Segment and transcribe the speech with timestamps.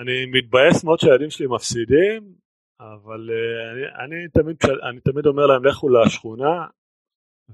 [0.00, 2.34] אני מתבאס מאוד שהילדים שלי מפסידים,
[2.80, 4.56] אבל uh, אני, אני, תמיד,
[4.90, 6.66] אני תמיד אומר להם לכו לשכונה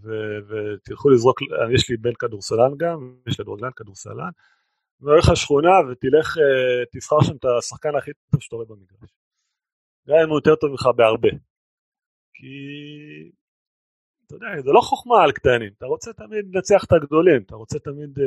[0.02, 0.10] ו,
[0.48, 1.40] ותלכו לזרוק,
[1.74, 4.30] יש לי בן כדורסלן גם, יש לי כדורגלן כדורסלן,
[5.00, 6.40] והולך לשכונה ותלך, uh,
[6.92, 9.10] תבחר שם את השחקן הכי טוב שאתה רואה במגרש.
[10.08, 11.28] גם אם הוא יותר טוב ממך בהרבה.
[12.34, 12.46] כי
[14.26, 17.78] אתה יודע, זה לא חוכמה על קטנים, אתה רוצה תמיד לנצח את הגדולים, אתה רוצה
[17.78, 18.18] תמיד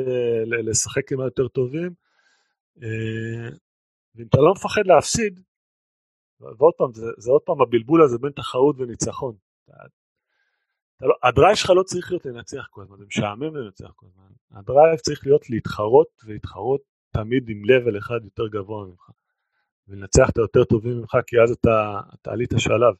[0.46, 1.90] לשחק עם היותר טובים,
[4.14, 5.40] ואם אתה לא מפחד להפסיד,
[6.40, 9.36] ועוד פעם, זה, זה עוד פעם הבלבול הזה בין תחרות וניצחון.
[11.00, 14.30] לא, ה drive שלך לא צריך להיות לנצח כל הזמן, זה משעמם לנצח כל הזמן.
[14.50, 19.10] ה drive צריך להיות להתחרות ולהתחרות תמיד עם level אחד יותר גבוה ממך.
[19.88, 22.94] ולנצח את היותר טובים ממך, כי אז אתה, אתה עלית שלב.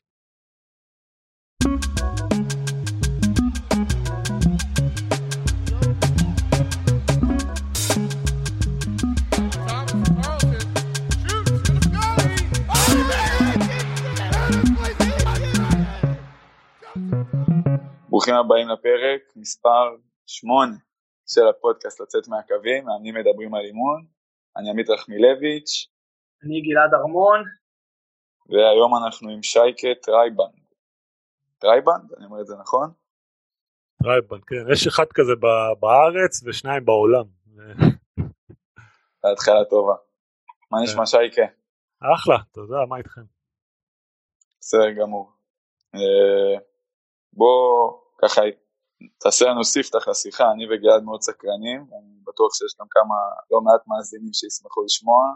[18.10, 20.72] ברוכים הבאים לפרק מספר 8
[21.26, 24.06] של הפודקאסט לצאת מהקווים, מאמנים מדברים על אימון,
[24.56, 25.88] אני עמית רחמילביץ'.
[26.44, 27.40] אני גלעד ארמון.
[28.48, 30.64] והיום אנחנו עם שייקה טרייבנד.
[31.58, 32.12] טרייבנד?
[32.16, 32.90] אני אומר את זה נכון?
[34.02, 34.72] טרייבנד, כן.
[34.72, 35.32] יש אחד כזה
[35.80, 37.24] בארץ ושניים בעולם.
[39.32, 39.94] התחלה טובה.
[40.70, 40.84] מה כן.
[40.84, 41.42] נשמע שייקה?
[42.14, 43.24] אחלה, תודה, מה איתכם?
[44.60, 45.32] בסדר גמור.
[45.94, 46.60] אה,
[47.32, 48.40] בוא ככה
[49.18, 53.14] תעשה לנו ספתח לשיחה, אני וגלעד מאוד סקרנים, ואני בטוח שיש גם כמה,
[53.50, 55.34] לא מעט מאזינים שישמחו לשמוע,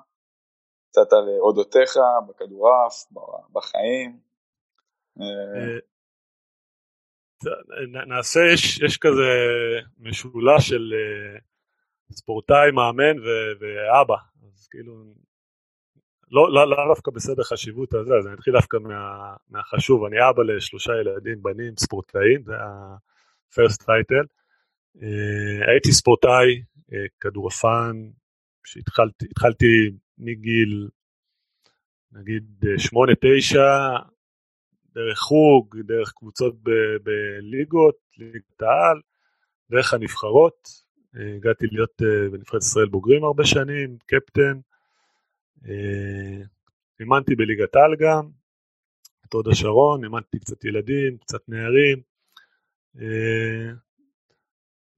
[0.91, 1.97] קצת על אודותיך,
[2.29, 2.95] בכדורעף,
[3.53, 4.19] בחיים.
[5.21, 5.79] אה,
[8.07, 9.31] נעשה, יש, יש כזה
[9.99, 11.39] משולש של אה,
[12.13, 13.17] ספורטאי, מאמן
[13.61, 14.93] ואבא, אז כאילו,
[16.35, 20.43] לא, לא, לא דווקא בסדר חשיבות הזה, אז אני אתחיל דווקא מה, מהחשוב, אני אבא
[20.43, 24.27] לשלושה ילדים, בנים, ספורטאים, זה ה-first title.
[24.97, 28.11] Uh, הייתי ספורטאי, uh, כדורפן,
[28.65, 30.89] שהתחלתי מגיל
[32.13, 32.45] נגיד
[32.79, 33.97] שמונה, תשע,
[34.95, 36.55] דרך חוג, דרך קבוצות
[37.03, 39.01] בליגות, ליגת העל,
[39.71, 40.69] דרך הנבחרות,
[41.17, 42.03] uh, הגעתי להיות
[42.33, 44.74] בנבחרת ישראל בוגרים הרבה שנים, קפטן, אה,
[47.01, 48.29] אימנתי בליגת העל גם,
[49.27, 52.03] את הוד השרון, אימנתי קצת ילדים, קצת נערים.
[53.01, 53.73] אה,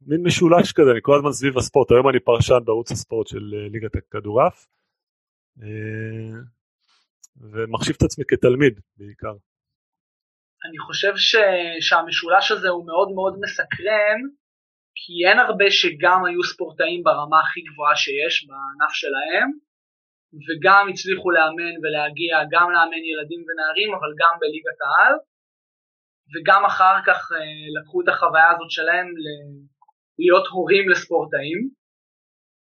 [0.01, 3.69] מין משולש כזה, אני כל הזמן סביב הספורט, היום אני פרשן בערוץ הספורט של אה,
[3.69, 4.67] ליגת הכדורעף,
[7.37, 9.35] ומחשיב את עצמי כתלמיד בעיקר.
[10.69, 11.37] אני חושב ש...
[11.81, 14.21] שהמשולש הזה הוא מאוד מאוד מסקרן,
[14.95, 19.66] כי אין הרבה שגם היו ספורטאים ברמה הכי גבוהה שיש בענף שלהם,
[20.47, 25.15] וגם הצליחו לאמן ולהגיע, גם לאמן ילדים ונערים, אבל גם בליגת העל,
[26.33, 29.07] וגם אחר כך אה, לקחו את החוויה הזאת שלהם
[30.19, 31.61] להיות הורים לספורטאים.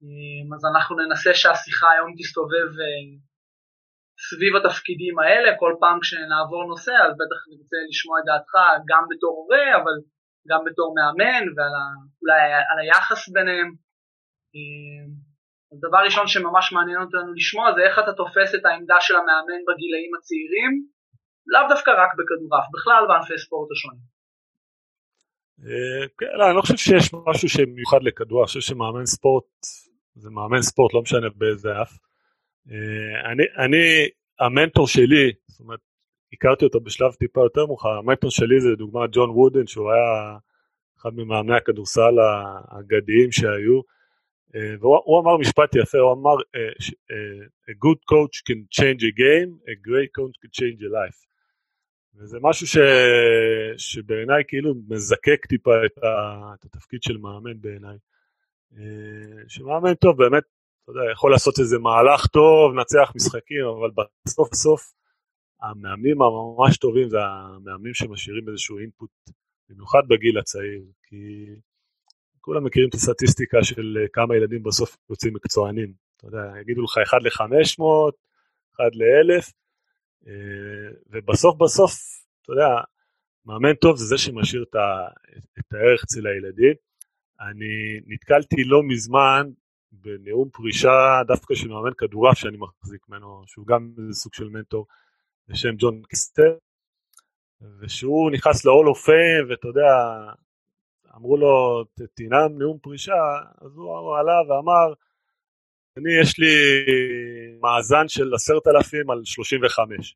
[0.03, 3.07] אה, אז אנחנו ננסה שהשיחה היום תסתובב אה,
[4.29, 8.53] סביב התפקידים האלה, כל פעם כשנעבור נושא אז בטח נרצה לשמוע את דעתך
[8.90, 9.96] גם בתור הורה, אבל
[10.50, 13.69] גם בתור מאמן ואולי על היחס ביניהם.
[15.72, 19.61] אז דבר ראשון שממש מעניין אותנו לשמוע זה איך אתה תופס את העמדה של המאמן
[19.67, 20.72] בגילאים הצעירים,
[21.51, 24.05] לאו דווקא רק בכדורעף, בכלל בענפי ספורט השונים.
[25.66, 29.45] אה, כן, לא, אני לא חושב שיש משהו שמיוחד לכדור, אני חושב שמאמן ספורט
[30.16, 31.91] זה מאמן ספורט, לא משנה באיזה אף.
[32.72, 33.84] אה, אני, אני,
[34.39, 35.79] המנטור שלי, זאת אומרת,
[36.34, 40.38] הכרתי אותו בשלב טיפה יותר מאוחר, המנטור שלי זה דוגמת ג'ון וודן, שהוא היה
[41.01, 43.97] אחד ממאמני הכדורסל האגדיים שהיו.
[44.56, 46.62] אה, והוא אמר משפט יפה, הוא אמר אה,
[47.12, 51.28] אה, a good coach can change a game, a great coach can change a life.
[52.16, 52.78] וזה משהו ש...
[53.78, 56.53] שבעיניי כאילו מזקק טיפה את, ה...
[56.53, 57.97] את התפקיד של מאמן בעיניי.
[59.47, 60.44] שמאמן טוב באמת,
[60.84, 64.93] אתה יודע, יכול לעשות איזה מהלך טוב, נצח משחקים, אבל בסוף בסוף
[65.61, 69.09] המאמנים הממש טובים זה המאמנים שמשאירים איזשהו אינפוט,
[69.70, 71.46] במיוחד בגיל הצעיר, כי
[72.47, 75.94] כולם מכירים את הסטטיסטיקה של אה, כמה ילדים בסוף יוצאים מקצוענים.
[76.17, 77.84] אתה יודע, יגידו לך 1 ל-500,
[78.76, 79.52] 1 ל-1000,
[81.08, 81.94] ובסוף בסוף,
[82.41, 82.70] אתה יודע,
[83.46, 85.08] מאמן טוב זה זה שמשאיר את, ה,
[85.59, 86.73] את הערך אצל הילדים.
[87.40, 89.50] אני נתקלתי לא מזמן
[89.91, 94.85] בנאום פרישה דווקא של מאמן כדורעף שאני מחזיק ממנו, שהוא גם איזה סוג של מנטור,
[95.47, 96.58] בשם ג'ון קיסטר,
[97.79, 99.91] ושהוא נכנס ל-all of fame, ואתה יודע,
[101.17, 101.84] אמרו לו
[102.16, 103.22] תנאם נאום פרישה,
[103.61, 104.93] אז הוא עלה ואמר
[105.97, 106.55] אני יש לי
[107.61, 110.16] מאזן של עשרת אלפים על שלושים וחמש.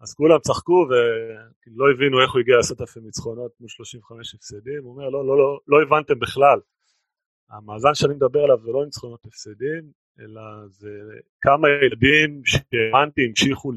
[0.00, 4.80] אז כולם צחקו ולא הבינו איך הוא הגיע לעשרת אלפים ניצחונות מול שלושים וחמש הפסדים,
[4.82, 6.58] הוא אומר לא, לא, לא, לא הבנתם בכלל.
[7.50, 9.82] המאזן שאני מדבר עליו זה לא ניצחונות הפסדים,
[10.20, 10.88] אלא זה
[11.40, 13.72] כמה ילדים שהאמנתי המשיכו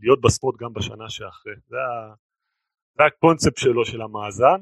[0.00, 1.52] להיות בספורט גם בשנה שאחרי.
[1.68, 1.76] זה,
[2.96, 4.60] זה הקונספט שלו של המאזן,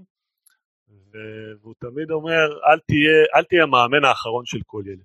[1.12, 5.04] והוא תמיד אומר אל תהיה, אל תהיה המאמן האחרון של כל ילד.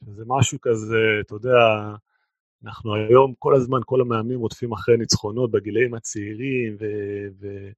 [0.00, 1.58] זה משהו כזה, אתה יודע,
[2.64, 6.84] אנחנו היום כל הזמן, כל המאמנים רודפים אחרי ניצחונות בגילאים הצעירים, ו,
[7.40, 7.68] ו,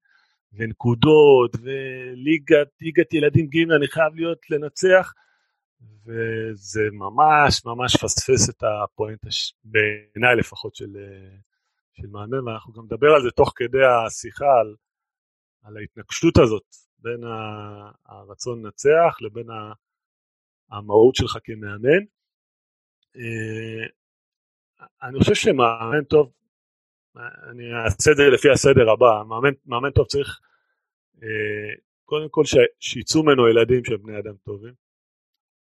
[0.52, 5.12] ונקודות, וליגת ילדים ג' אני חייב להיות לנצח,
[6.06, 9.28] וזה ממש ממש פספס את הפואנטה,
[9.64, 10.96] בעיניי לפחות, של,
[11.92, 14.74] של מאמן, ואנחנו גם נדבר על זה תוך כדי השיחה, על,
[15.62, 16.64] על ההתנגשות הזאת
[17.04, 17.20] בין
[18.06, 19.46] הרצון לנצח לבין
[20.70, 22.04] המהות שלך כמאמן.
[23.16, 23.86] אה,
[25.02, 26.32] אני חושב שמאמן טוב,
[27.50, 30.40] אני אעשה את זה לפי הסדר הבא, מאמן, מאמן טוב צריך
[31.22, 31.74] אה,
[32.04, 32.42] קודם כל
[32.80, 34.74] שיצאו ממנו ילדים שהם בני אדם טובים,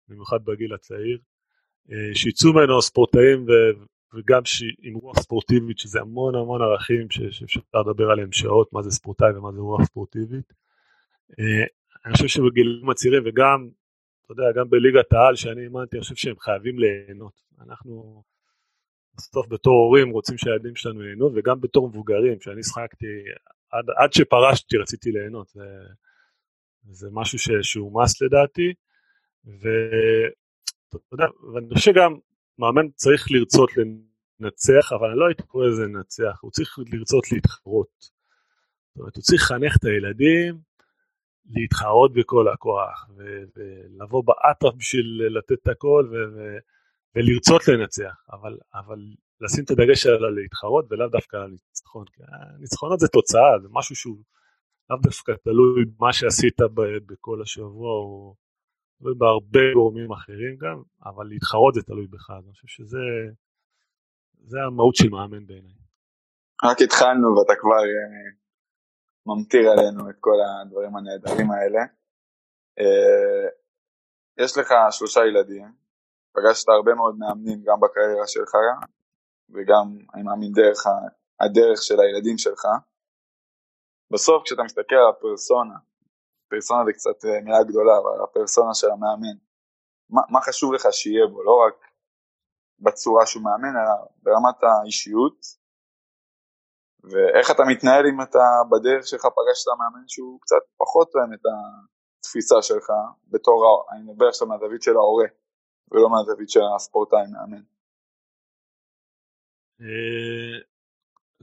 [0.08, 1.20] במיוחד בגיל הצעיר,
[1.92, 3.52] אה, שיצאו ממנו ספורטאים ו,
[4.14, 4.42] וגם
[4.82, 9.52] עם רוח ספורטיבית, שזה המון המון ערכים שאפשר לדבר עליהם שעות, מה זה ספורטאי ומה
[9.52, 10.61] זה רוח ספורטיבית.
[12.06, 13.70] אני חושב שבגילים הצעירים וגם
[14.32, 17.42] אתה יודע, גם בליגת העל שאני האמנתי, אני חושב שהם חייבים ליהנות.
[17.62, 18.24] אנחנו
[19.18, 23.06] בסוף בתור הורים רוצים שהילדים שלנו ייהנו, וגם בתור מבוגרים, כשאני שחקתי,
[23.72, 25.48] עד, עד שפרשתי רציתי ליהנות.
[25.48, 25.66] זה,
[26.90, 28.74] זה משהו ש, שהוא מס לדעתי,
[29.46, 32.16] ואתה יודע, ואני חושב שגם
[32.60, 38.00] מאמן צריך לרצות לנצח, אבל אני לא הייתי קורא לזה לנצח, הוא צריך לרצות להתחרות.
[38.00, 40.58] זאת אומרת, הוא צריך לחנך את הילדים,
[41.54, 43.10] להתחרות בכל הכוח,
[43.56, 46.12] ולבוא באטרף בשביל לתת את הכל
[47.16, 49.00] ולרצות לנצח, אבל, אבל
[49.42, 52.06] לשים את הדגש על להתחרות ולאו דווקא על ניצחון.
[52.60, 54.18] ניצחונות זה תוצאה, זה משהו שהוא
[54.90, 56.58] לאו דווקא תלוי במה שעשית
[57.06, 58.36] בכל השבוע, או
[59.02, 62.98] בהרבה גורמים אחרים גם, אבל להתחרות זה תלוי בך, אני חושב שזה
[64.44, 65.72] זה המהות של מאמן בעיניי.
[66.64, 68.41] רק התחלנו ואתה כבר אה,
[69.26, 71.80] ממטיר עלינו את כל הדברים הנהדרים האלה.
[72.80, 73.48] אה,
[74.38, 75.74] יש לך שלושה ילדים,
[76.34, 78.56] פגשת הרבה מאוד מאמנים גם בקריירה שלך
[79.50, 80.86] וגם, אני מאמין, דרך
[81.40, 82.66] הדרך של הילדים שלך.
[84.12, 85.76] בסוף כשאתה מסתכל על הפרסונה,
[86.50, 89.38] פרסונה זה קצת אה, מילה גדולה, אבל הפרסונה של המאמן,
[90.10, 91.74] מה, מה חשוב לך שיהיה בו, לא רק
[92.80, 95.61] בצורה שהוא מאמן, אלא ברמת האישיות,
[97.04, 101.46] ואיך אתה מתנהל אם אתה בדרך שלך פגשת מאמן שהוא קצת פחות תואם את
[102.20, 102.90] התפיסה שלך
[103.32, 105.28] בתור, אני מדבר עכשיו מהזווית של ההורה
[105.92, 107.64] ולא מהזווית של הספורטאי מאמן.
[109.82, 110.58] אה,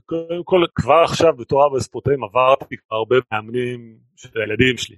[0.05, 4.97] קודם כל כבר עכשיו בתור אבא ספורטאים עברתי הרבה מאמנים של הילדים שלי.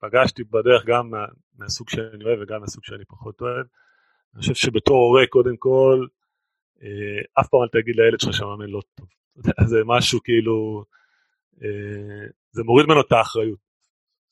[0.00, 1.10] פגשתי בדרך גם
[1.58, 3.66] מהסוג שאני אוהב וגם מהסוג שאני פחות אוהב.
[4.34, 6.06] אני חושב שבתור הורה קודם כל,
[6.82, 9.08] אה, אף פעם אל תגיד לילד שלך שהמאמן לא טוב.
[9.70, 10.84] זה משהו כאילו,
[11.62, 13.58] אה, זה מוריד ממנו את האחריות.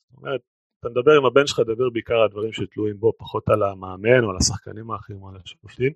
[0.09, 0.41] זאת אומרת,
[0.79, 4.29] אתה מדבר עם הבן שלך, דבר בעיקר על הדברים שתלויים בו, פחות על המאמן או
[4.29, 5.93] על השחקנים האחרים או על השופטים.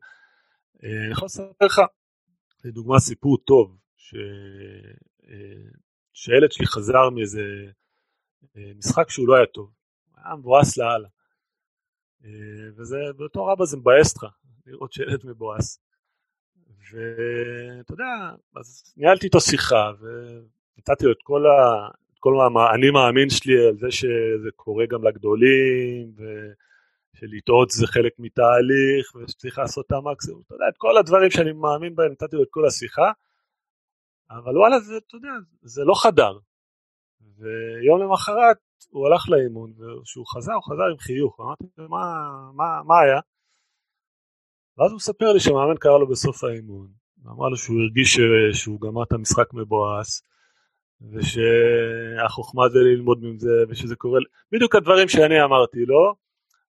[0.83, 1.81] אה, אני יכול לספר לך,
[2.65, 4.15] לדוגמה סיפור טוב, ש...
[5.27, 5.69] אה,
[6.13, 7.43] שהילד שלי חזר מאיזה
[8.55, 9.71] משחק שהוא לא היה טוב,
[10.15, 11.07] היה מבואס לאללה.
[12.75, 15.79] וזה, בתור אבא זה מבאס אותך, לראות שילד מבואס.
[16.91, 21.87] ואתה יודע, אז ניהלתי איתו שיחה ונתתי לו את כל, ה...
[22.13, 29.15] את כל האני מאמין שלי על זה שזה קורה גם לגדולים ושלטעות זה חלק מתהליך
[29.15, 32.49] ושצריך לעשות את המקסימום, אתה יודע, את כל הדברים שאני מאמין בהם נתתי לו את
[32.51, 33.11] כל השיחה
[34.31, 36.37] אבל וואלה זה, אתה יודע, זה לא חדר.
[37.37, 38.57] ויום למחרת
[38.89, 42.05] הוא הלך לאימון וכשהוא חזר הוא חזר עם חיוך, אמרתי לו מה,
[42.53, 43.19] מה, מה היה?
[44.77, 46.87] ואז הוא מספר לי שמאמן קרא לו בסוף האימון,
[47.23, 48.19] ואמר לו שהוא הרגיש
[48.53, 50.23] שהוא גמר את המשחק מבואס,
[51.11, 54.19] ושהחוכמה זה ללמוד מזה, ושזה קורה,
[54.51, 56.15] בדיוק הדברים שאני אמרתי לו,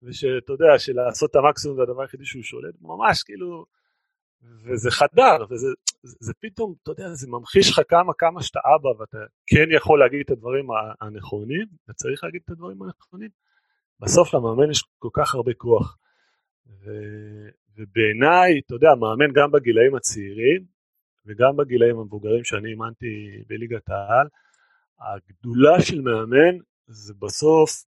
[0.03, 3.65] ושאתה יודע, שלעשות את המקסימום זה הדבר היחידי שהוא שולט, ממש כאילו,
[4.65, 5.69] וזה חדר, וזה
[6.03, 9.99] זה, זה פתאום, אתה יודע, זה ממחיש לך כמה כמה שאתה אבא, ואתה כן יכול
[10.01, 10.67] להגיד את הדברים
[11.01, 13.31] הנכונים, וצריך להגיד את הדברים הנכונים.
[14.01, 15.99] בסוף למאמן יש כל כך הרבה כוח.
[16.67, 16.91] ו...
[17.79, 20.65] ובעיניי, אתה יודע, מאמן גם בגילאים הצעירים
[21.27, 24.27] וגם בגילאים המבוגרים שאני אימנתי בליגת העל,
[25.01, 27.85] הגדולה של מאמן זה בסוף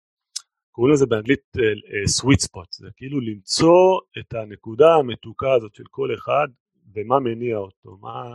[0.70, 5.84] קוראים לזה באנגלית uh, uh, sweet spot, זה כאילו למצוא את הנקודה המתוקה הזאת של
[5.90, 6.48] כל אחד
[6.94, 8.34] ומה מניע אותו, מה,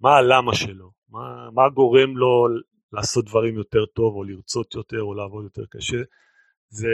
[0.00, 2.46] מה הלמה שלו, מה, מה גורם לו
[2.92, 6.02] לעשות דברים יותר טוב או לרצות יותר או לעבוד יותר קשה.
[6.68, 6.88] זה,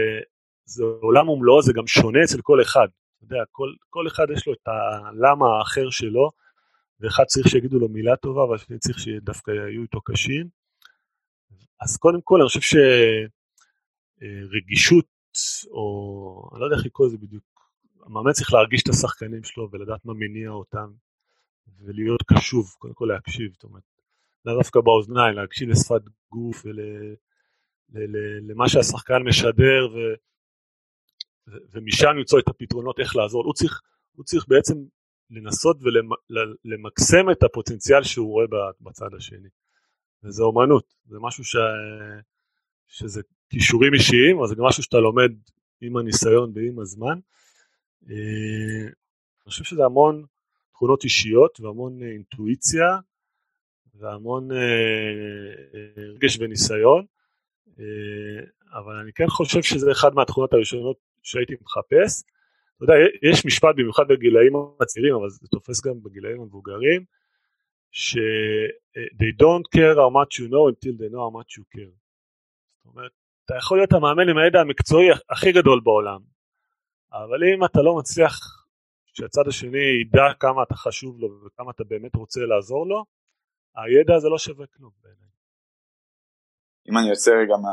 [0.64, 2.88] זה עולם ומלואו, זה גם שונה אצל כל אחד.
[3.32, 6.30] יודע, כל, כל אחד יש לו את הלמה האחר שלו,
[7.00, 10.48] ואחד צריך שיגידו לו מילה טובה, והשני צריך שדווקא יהיו איתו קשים.
[11.80, 12.78] אז קודם כל אני חושב
[14.20, 15.06] שרגישות,
[15.70, 17.44] או אני לא יודע איך לקרוא לזה בדיוק,
[18.06, 20.92] המאמן צריך להרגיש את השחקנים שלו ולדעת מה מניע אותם,
[21.78, 23.82] ולהיות קשוב, קודם כל להקשיב, זאת אומרת,
[24.44, 26.66] לאו דווקא באוזניים, להקשיב לשפת גוף
[27.90, 29.98] ולמה שהשחקן משדר, ו,
[31.46, 33.44] ומשם למצוא את הפתרונות איך לעזור.
[33.44, 33.80] הוא צריך,
[34.12, 34.74] הוא צריך בעצם
[35.30, 35.76] לנסות
[36.64, 38.46] ולמקסם את הפוטנציאל שהוא רואה
[38.80, 39.48] בצד השני.
[40.24, 41.56] וזה אומנות, זה משהו ש...
[42.88, 45.30] שזה כישורים אישיים, אבל זה גם משהו שאתה לומד
[45.80, 47.18] עם הניסיון ועם הזמן.
[48.10, 50.24] אה, אני חושב שזה המון
[50.72, 52.98] תכונות אישיות והמון אינטואיציה
[53.94, 54.56] והמון אה,
[55.74, 57.04] אה, רגש וניסיון,
[58.72, 62.22] אבל אני כן חושב שזה אחד מהתכונות הראשונות שהייתי מחפש.
[62.76, 62.94] אתה יודע,
[63.30, 67.04] יש משפט במיוחד בגילאים הצעירים, אבל זה תופס גם בגילאים המבוגרים,
[67.90, 68.16] ש-
[68.96, 71.94] they don't care how much you know until they know how much you care.
[72.84, 73.12] זאת אומרת,
[73.44, 76.20] אתה יכול להיות המאמן עם הידע המקצועי הכי גדול בעולם,
[77.12, 78.64] אבל אם אתה לא מצליח
[79.06, 83.04] שהצד השני ידע כמה אתה חשוב לו וכמה אתה באמת רוצה לעזור לו,
[83.76, 85.28] הידע הזה לא שווה כלום בעיניי.
[86.90, 87.70] אם אני יוצא רגע מה...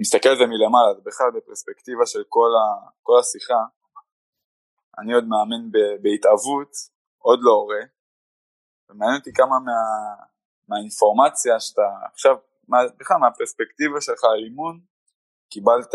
[0.00, 2.90] מסתכל על זה מלמעלה, בכלל בפרספקטיבה של כל, ה...
[3.02, 3.60] כל השיחה,
[4.98, 5.76] אני עוד מאמן ב...
[6.02, 6.72] בהתאבות,
[7.18, 7.82] עוד לא הורה,
[8.88, 9.80] ומעניין אותי כמה מה...
[10.68, 12.36] מהאינפורמציה שאתה עכשיו,
[12.68, 12.78] מה...
[12.98, 14.80] בכלל מהפרספקטיבה שלך על אימון,
[15.52, 15.92] קיבלת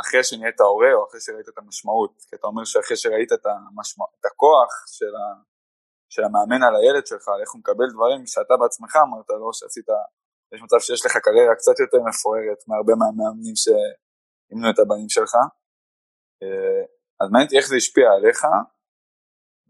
[0.00, 4.04] אחרי שנהיית הורה או אחרי שראית את המשמעות, כי אתה אומר שאחרי שראית את, המשמע...
[4.20, 5.24] את הכוח של, ה...
[6.08, 9.88] של המאמן על הילד שלך, על איך הוא מקבל דברים שאתה בעצמך אמרת לו, שעשית,
[10.52, 15.34] יש מצב שיש לך קריירה קצת יותר מפוארת מהרבה מהמאמנים שאימנו את הבנים שלך,
[16.42, 16.82] אה,
[17.20, 18.40] אז מעניין אותי איך זה השפיע עליך,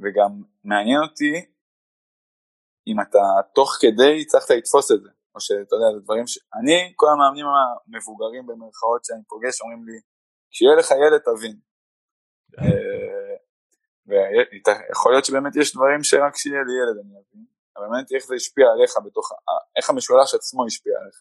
[0.00, 0.32] וגם
[0.64, 1.34] מעניין אותי
[2.88, 5.10] אם אתה תוך כדי הצלחת לתפוס את זה.
[5.34, 6.38] או שאתה יודע, זה דברים ש...
[6.58, 9.98] אני, כל המאמנים המבוגרים במרכאות שאני פוגש אומרים לי,
[10.50, 11.56] כשיהיה לך ילד תבין.
[12.58, 13.34] אה,
[14.06, 17.44] ויכול להיות שבאמת יש דברים שרק כשיהיה לי ילד אני אבין,
[17.78, 19.32] אבל באמת איך זה השפיע עליך בתוך,
[19.76, 21.18] איך המשולש עצמו השפיע עליך.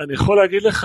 [0.00, 0.84] אני יכול להגיד לך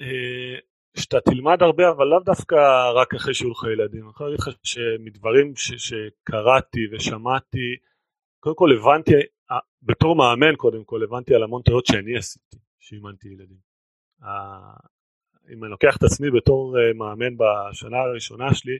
[0.00, 0.58] אה,
[0.96, 2.56] שאתה תלמד הרבה, אבל לאו דווקא
[2.94, 4.02] רק אחרי שיהיו לך ילדים.
[4.02, 7.76] אני יכול להגיד לך שמדברים שקראתי ושמעתי,
[8.40, 9.12] קודם כל הבנתי
[9.82, 13.58] בתור מאמן קודם כל הבנתי על המון טעויות שאני עשיתי, שאימנתי ילדים.
[15.52, 18.78] אם אני לוקח את עצמי בתור אה, מאמן בשנה הראשונה שלי,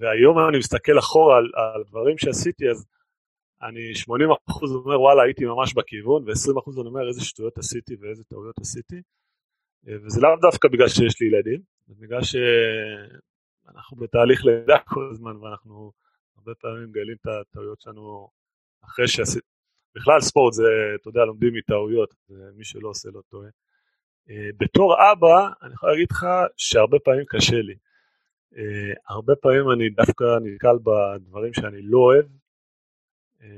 [0.00, 2.86] והיום אני מסתכל אחורה על, על דברים שעשיתי, אז
[3.62, 8.58] אני 80% אומר וואלה הייתי ממש בכיוון, ו-20% אני אומר איזה שטויות עשיתי ואיזה טעויות
[8.58, 9.02] עשיתי,
[9.88, 15.36] אה, וזה לאו דווקא בגלל שיש לי ילדים, זה בגלל שאנחנו בתהליך לידה כל הזמן,
[15.36, 15.92] ואנחנו
[16.36, 18.28] הרבה פעמים מגלים את הטעויות שלנו
[18.84, 19.46] אחרי שעשיתי,
[19.94, 20.64] בכלל ספורט זה,
[20.94, 23.48] אתה יודע, לומדים מטעויות, מי שלא עושה לא טועה.
[24.30, 26.26] אה, בתור אבא, אני יכול להגיד לך
[26.56, 27.74] שהרבה פעמים קשה לי.
[28.56, 32.26] אה, הרבה פעמים אני דווקא נתקל בדברים שאני לא אוהב,
[33.42, 33.48] אה,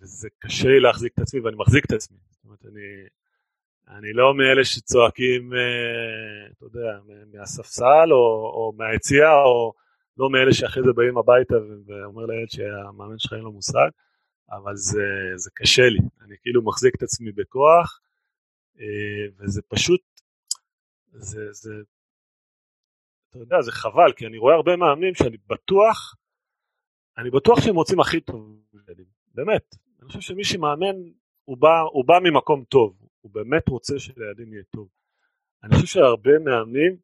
[0.00, 2.18] וזה קשה לי להחזיק את עצמי, ואני מחזיק את עצמי.
[2.30, 3.06] זאת אומרת, אני,
[3.88, 5.52] אני לא מאלה שצועקים,
[6.52, 6.98] אתה יודע,
[7.32, 9.72] מהספסל או, או מהיציע, או
[10.16, 11.54] לא מאלה שאחרי זה באים הביתה
[11.86, 13.88] ואומר לילד שהמאמן שלך אין לו מושג.
[14.50, 18.00] אבל זה, זה קשה לי, אני כאילו מחזיק את עצמי בכוח,
[18.80, 20.00] אה, וזה פשוט,
[21.12, 21.74] זה, זה,
[23.34, 26.16] אתה יודע, זה חבל, כי אני רואה הרבה מאמנים שאני בטוח,
[27.18, 29.76] אני בטוח שהם רוצים הכי טוב לילדים, באמת.
[30.00, 30.96] אני חושב שמי שמאמן,
[31.44, 34.88] הוא בא, הוא בא ממקום טוב, הוא באמת רוצה שלילדים יהיה טוב.
[35.62, 36.96] אני חושב שהרבה מאמנים,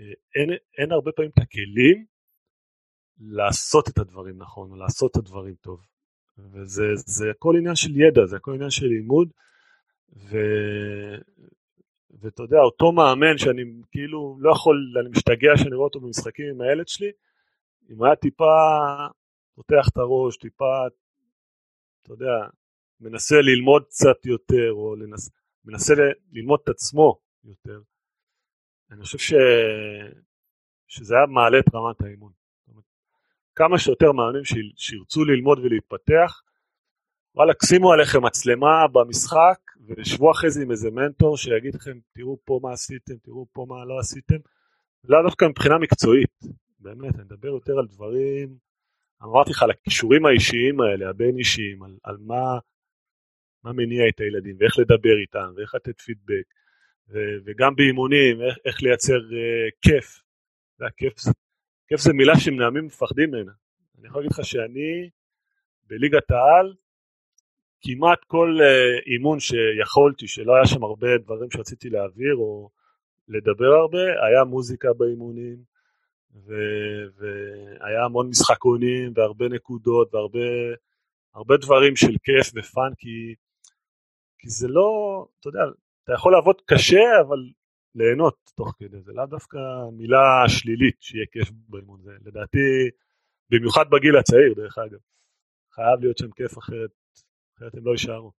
[0.00, 2.06] אה, אין, אין הרבה פעמים את הכלים
[3.18, 5.86] לעשות את הדברים נכון, או לעשות את הדברים טוב.
[6.38, 9.32] וזה הכל עניין של ידע, זה הכל עניין של לימוד,
[10.16, 10.36] ו...
[12.20, 16.60] ואתה יודע, אותו מאמן שאני כאילו לא יכול, אני משתגע שאני רואה אותו במשחקים עם
[16.60, 17.10] הילד שלי,
[17.90, 18.54] אם היה טיפה
[19.54, 20.86] פותח את הראש, טיפה,
[22.02, 22.46] אתה יודע,
[23.00, 25.30] מנסה ללמוד קצת יותר, או לנס,
[25.64, 25.94] מנסה
[26.32, 27.80] ללמוד את עצמו יותר,
[28.90, 29.34] אני חושב ש...
[30.88, 32.32] שזה היה מעלה את רמת האימון.
[33.54, 34.42] כמה שיותר מאמנים
[34.76, 36.42] שירצו ללמוד ולהתפתח,
[37.34, 42.60] וואלה, שימו עליכם מצלמה במשחק ושבו אחרי זה עם איזה מנטור שיגיד לכם, תראו פה
[42.62, 44.36] מה עשיתם, תראו פה מה לא עשיתם,
[45.04, 46.38] לאו דווקא מבחינה מקצועית,
[46.78, 48.56] באמת, אני מדבר יותר על דברים,
[49.22, 52.58] אמרתי לך, על הכישורים האישיים האלה, הבין אישיים, על, על מה,
[53.64, 56.44] מה מניע את הילדים, ואיך לדבר איתם, ואיך לתת פידבק,
[57.08, 60.22] ו, וגם באימונים, איך, איך לייצר uh, כיף.
[60.78, 61.14] זה הכיף,
[61.88, 63.52] כיף זה מילה שמנהמים מפחדים ממנה.
[63.98, 65.10] אני יכול להגיד לך שאני
[65.86, 66.74] בליגת העל,
[67.80, 72.70] כמעט כל uh, אימון שיכולתי, שלא היה שם הרבה דברים שרציתי להעביר או
[73.28, 75.56] לדבר הרבה, היה מוזיקה באימונים,
[76.34, 83.34] ו- והיה המון משחקונים והרבה נקודות והרבה דברים של כיף ופאן, כי,
[84.38, 85.60] כי זה לא, אתה יודע,
[86.04, 87.50] אתה יכול לעבוד קשה, אבל
[87.94, 89.58] ליהנות תוך כדי, זה לאו דווקא
[89.92, 92.88] מילה שלילית שיהיה כיף באימון, זה לדעתי,
[93.50, 94.98] במיוחד בגיל הצעיר דרך אגב,
[95.74, 96.90] חייב להיות שם כיף אחרת,
[97.60, 98.32] אחרת הם לא יישארו.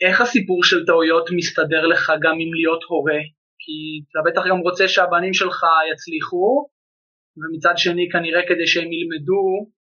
[0.00, 3.20] איך הסיפור של טעויות מסתדר לך גם עם להיות הורה?
[3.62, 3.76] כי
[4.10, 5.58] אתה בטח גם רוצה שהבנים שלך
[5.92, 6.68] יצליחו,
[7.36, 9.44] ומצד שני כנראה כדי שהם ילמדו,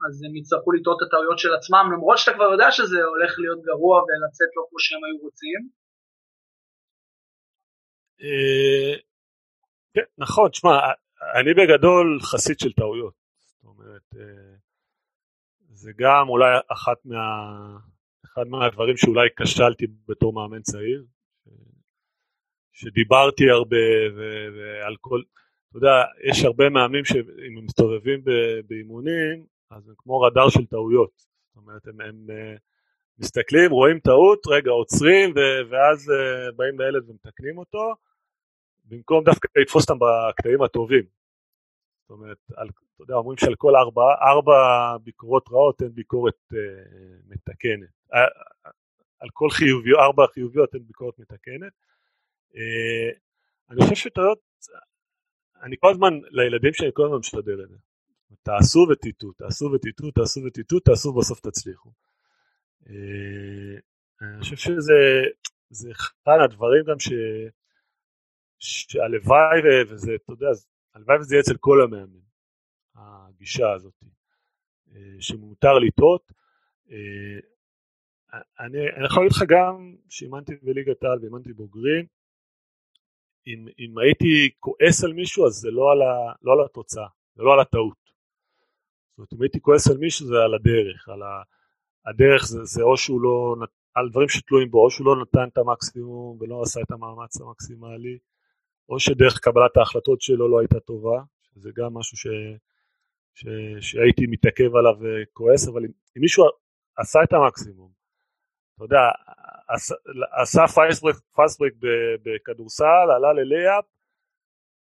[0.04, 3.62] אז הם יצטרכו לטעות את הטעויות של עצמם, למרות שאתה כבר יודע שזה הולך להיות
[3.68, 5.60] גרוע ולצאת לא כמו שהם היו רוצים.
[8.22, 8.94] אה,
[9.94, 10.76] כן, נכון, תשמע,
[11.40, 13.14] אני בגדול חסיד של טעויות.
[13.48, 14.55] זאת אומרת, אה,
[15.76, 17.18] זה גם אולי אחת מה...
[18.26, 21.06] אחד מהדברים שאולי כשלתי בתור מאמן צעיר,
[22.74, 23.86] שדיברתי הרבה
[24.56, 25.22] ועל כל,
[25.70, 28.24] אתה יודע, יש הרבה מאמנים שאם הם מסתובבים
[28.68, 31.12] באימונים, אז הם כמו רדאר של טעויות.
[31.18, 32.56] זאת אומרת, הם, הם אה,
[33.20, 35.34] מסתכלים, רואים טעות, רגע, עוצרים,
[35.70, 37.96] ואז אה, באים לילד ומתקנים אותו,
[38.86, 41.15] במקום דווקא לתפוס אותם בקטעים הטובים.
[42.06, 44.54] זאת אומרת, על, אתה יודע, אומרים שעל כל ארבע, ארבע
[45.04, 46.60] ביקורות רעות אין ביקורת אה,
[47.28, 47.90] מתקנת.
[48.14, 48.20] אה,
[49.20, 51.74] על כל חיוביות, ארבע חיוביות אין ביקורת מתקנת.
[52.56, 53.10] אה,
[53.70, 54.40] אני חושב שטעויות,
[55.62, 57.76] אני כל הזמן, לילדים שלי כל הזמן משתדל את זה.
[58.44, 61.92] תעשו ותטעו, תעשו ותטעו, תעשו ותטעו, תעשו ובסוף תצליחו.
[62.90, 63.78] אה,
[64.22, 67.10] אני חושב שזה אחד הדברים גם ש...
[68.60, 70.48] שהלוואי וזה, אתה יודע,
[70.96, 72.26] הלוואי וזה יהיה אצל כל המאמנים,
[72.96, 74.04] הגישה הזאת,
[74.96, 76.32] אה, שמותר לטעות.
[78.60, 82.06] אני, אני יכול להגיד לך גם שאימנתי בליגת העל ואימנתי בוגרים,
[83.48, 87.44] אם, אם הייתי כועס על מישהו אז זה לא על, ה, לא על התוצאה, זה
[87.44, 87.98] לא על הטעות.
[89.10, 91.42] זאת אומרת אם הייתי כועס על מישהו זה על הדרך, על ה,
[92.06, 93.56] הדרך זה, זה או שהוא לא,
[93.94, 98.18] על דברים שתלויים בו, או שהוא לא נתן את המקסימום ולא עשה את המאמץ המקסימלי,
[98.90, 102.28] או שדרך קבלת ההחלטות שלו לא הייתה טובה, שזה גם משהו ש,
[103.34, 103.46] ש,
[103.80, 106.46] שהייתי מתעכב עליו וכועס, אבל אם, אם מישהו
[106.98, 107.92] עשה את המקסימום,
[108.76, 109.00] אתה יודע,
[110.42, 110.68] עשה
[111.36, 111.74] פאסט ברק
[112.24, 113.86] בכדורסל, עלה ללייאפ,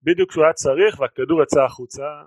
[0.02, 2.22] בדיוק כשהוא היה צריך והכדור יצא החוצה,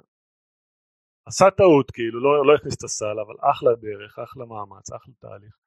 [1.26, 5.67] עשה טעות כאילו, לא, לא הכניס את הסל, אבל אחלה דרך, אחלה מאמץ, אחלה תהליך.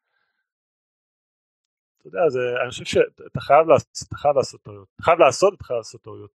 [2.01, 5.55] אתה יודע, זה, אני חושב שאתה חייב לעשות, אתה חייב לעשות טעויות, אתה חייב לעשות,
[5.55, 6.31] אתה חייב לעשות טעויות.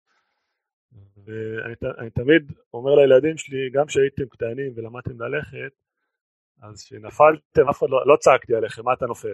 [1.26, 5.71] ואני תמיד אומר לילדים שלי, גם כשהייתם קטנים ולמדתם ללכת,
[6.62, 9.34] אז כשנפלתם, אף אחד לא, לא צעקתי עליכם, מה אתה נופל?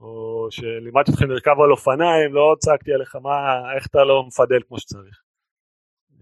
[0.00, 4.78] או שלימדתי אתכם לרכב על אופניים, לא צעקתי עליך מה, איך אתה לא מפדל כמו
[4.78, 5.22] שצריך.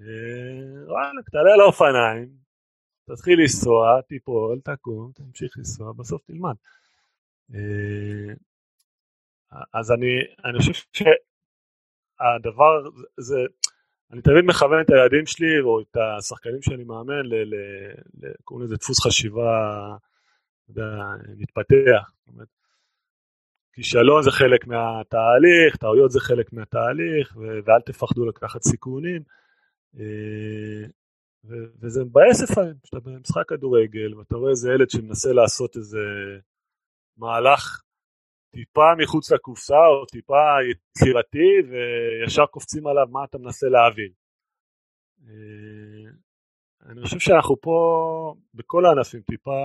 [0.01, 2.29] אה, וואלה, תעלה על האופניים,
[3.11, 6.55] תתחיל לנסוע, תיפול, תקום, תמשיך לנסוע, בסוף תלמד.
[9.75, 13.37] אז אני, אני חושב שהדבר זה,
[14.13, 17.23] אני תמיד מכוון את הילדים שלי או את השחקנים שאני מאמן,
[18.45, 19.97] קוראים לזה דפוס חשיבה,
[21.37, 22.11] מתפתח.
[23.73, 29.23] כישלון זה חלק מהתהליך, טעויות זה חלק מהתהליך, ואל תפחדו לקחת סיכונים.
[29.99, 30.87] אה,
[31.81, 35.99] וזה מבאס לפעמים, כשאתה במשחק כדורגל ואתה רואה איזה ילד שמנסה לעשות איזה
[37.17, 37.83] מהלך
[38.57, 44.13] טיפה מחוץ לקופסה או טיפה יצירתי וישר קופצים עליו מה אתה מנסה להעביר.
[45.29, 46.11] אה,
[46.91, 47.79] אני חושב שאנחנו פה
[48.55, 49.61] בכל הענפים טיפה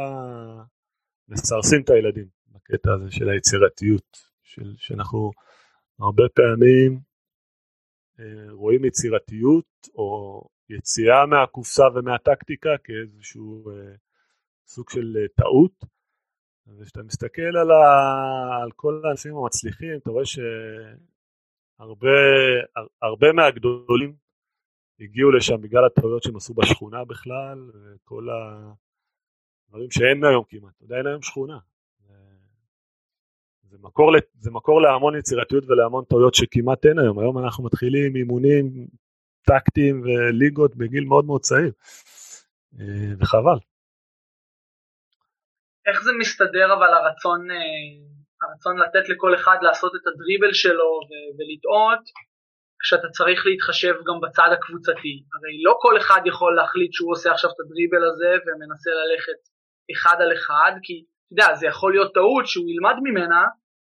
[1.28, 2.28] מסרסים את הילדים.
[2.56, 5.32] הקטע הזה של היצירתיות, של, שאנחנו
[6.00, 7.00] הרבה פעמים
[8.20, 13.96] אה, רואים יצירתיות או יציאה מהקופסה ומהטקטיקה כאיזשהו אה,
[14.68, 16.01] סוג של טעות.
[16.68, 20.24] וכשאתה מסתכל על, ה, על כל האנשים המצליחים, אתה רואה
[21.80, 24.16] שהרבה מהגדולים
[25.00, 30.74] הגיעו לשם בגלל הטעויות שהם עשו בשכונה בכלל, וכל הדברים שאין היום כמעט.
[30.92, 31.58] אין היום שכונה.
[33.72, 37.20] זה מקור, זה מקור להמון יצירתיות ולהמון טעויות שכמעט אין היום.
[37.20, 38.88] היום אנחנו מתחילים אימונים
[39.42, 41.72] טקטיים וליגות בגיל מאוד מאוד צעיר,
[42.80, 43.58] אה, וחבל.
[45.92, 47.58] איך זה מסתדר אבל הרצון, אה,
[48.42, 51.00] הרצון לתת לכל אחד לעשות את הדריבל שלו
[51.38, 52.04] ולטעות,
[52.82, 55.16] כשאתה צריך להתחשב גם בצד הקבוצתי.
[55.34, 59.40] הרי לא כל אחד יכול להחליט שהוא עושה עכשיו את הדריבל הזה ומנסה ללכת
[59.94, 63.42] אחד על אחד, כי אתה יודע, זה יכול להיות טעות שהוא ילמד ממנה,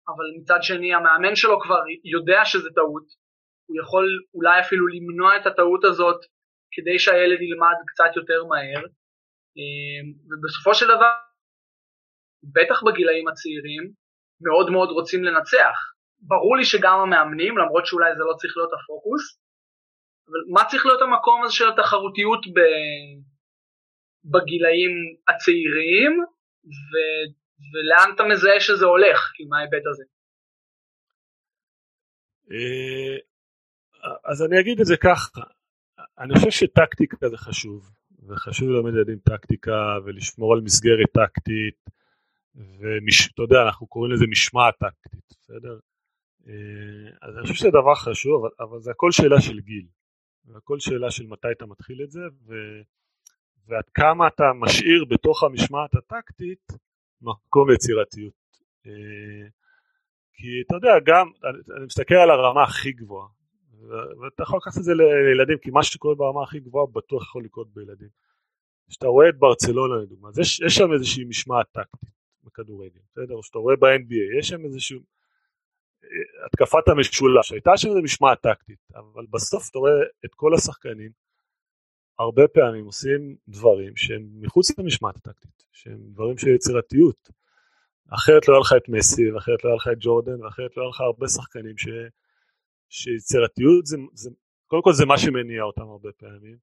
[0.08, 3.06] אבל מצד שני המאמן שלו כבר יודע שזה טעות,
[3.66, 6.20] הוא יכול אולי אפילו למנוע את הטעות הזאת
[6.72, 8.82] כדי שהילד ילמד קצת יותר מהר,
[9.56, 11.12] אמ, ובסופו של דבר,
[12.52, 13.92] בטח בגילאים הצעירים,
[14.40, 15.76] מאוד מאוד רוצים לנצח.
[16.20, 19.38] ברור לי שגם המאמנים, למרות שאולי זה לא צריך להיות הפוקוס,
[20.28, 22.58] אבל מה צריך להיות המקום הזה של התחרותיות ב...
[24.32, 24.92] בגילאים
[25.28, 26.12] הצעירים,
[26.64, 26.90] ו...
[27.72, 30.04] ולאן אתה מזהה שזה הולך, כאילו, מההיבט הזה?
[32.52, 33.16] אה,
[34.24, 35.40] אז אני אגיד את זה ככה,
[36.18, 37.90] אני חושב שטקטיקה זה חשוב,
[38.28, 41.84] וחשוב ללמד ילדים טקטיקה ולשמור על מסגרת טקטית,
[42.54, 45.78] ואתה יודע, אנחנו קוראים לזה משמעת טקטית, בסדר?
[46.48, 49.86] אה, אז אני חושב שזה דבר חשוב, אבל, אבל זה הכל שאלה של גיל,
[50.44, 52.54] זה הכל שאלה של מתי אתה מתחיל את זה, ו,
[53.66, 56.72] ועד כמה אתה משאיר בתוך המשמעת הטקטית
[57.22, 58.32] מקום ליצירתיות.
[58.86, 59.48] אה,
[60.34, 61.26] כי אתה יודע, גם,
[61.76, 63.28] אני מסתכל על הרמה הכי גבוהה,
[64.22, 64.92] ואתה יכול לקחת את זה
[65.28, 68.08] לילדים, כי מה שקורה ברמה הכי גבוהה בטוח יכול לקרות בילדים.
[68.88, 72.14] כשאתה רואה את ברצלונה לדוגמה, אז יש, יש שם איזושהי משמעת טקטית
[72.44, 73.34] בכדורגל, בסדר?
[73.34, 74.98] או שאתה רואה ב-NBA, יש שם איזושהי
[76.04, 79.92] אה, התקפת המשולש, הייתה שם איזו משמעת טקטית, אבל בסוף אתה רואה
[80.24, 81.10] את כל השחקנים,
[82.18, 87.30] הרבה פעמים עושים דברים שהם מחוץ למשמעת הטקטית, שהם דברים של יצירתיות.
[88.08, 90.90] אחרת לא היה לך את מסי, ואחרת לא היה לך את ג'ורדן, ואחרת לא היה
[90.90, 91.88] לך הרבה שחקנים ש...
[92.88, 94.30] שיצירתיות זה, זה,
[94.66, 96.56] קודם כל זה מה שמניע אותם הרבה פעמים,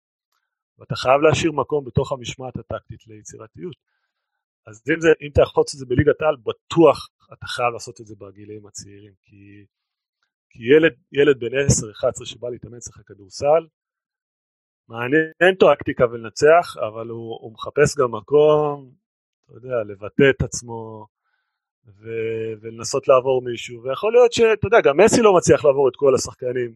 [0.77, 3.75] ואתה חייב להשאיר מקום בתוך המשמעת הטקטית ליצירתיות.
[4.67, 8.01] אז אם, זה, אם אתה יכול לעשות את זה בליגת העל, בטוח אתה חייב לעשות
[8.01, 9.65] את זה בגילאים הצעירים, כי,
[10.49, 11.53] כי ילד, ילד בן
[12.21, 13.67] 10-11 שבא להתאמן אצלך כדורסל,
[14.87, 18.91] מעניין טקטיקה ולנצח, אבל הוא, הוא מחפש גם מקום,
[19.45, 21.07] אתה יודע, לבטא את עצמו,
[21.85, 26.15] ו- ולנסות לעבור מישהו, ויכול להיות שאתה יודע, גם מסי לא מצליח לעבור את כל
[26.15, 26.75] השחקנים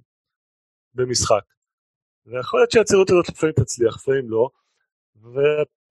[0.94, 1.44] במשחק,
[2.26, 4.50] ויכול להיות שהצירות הזאת לפעמים תצליח, לפעמים לא,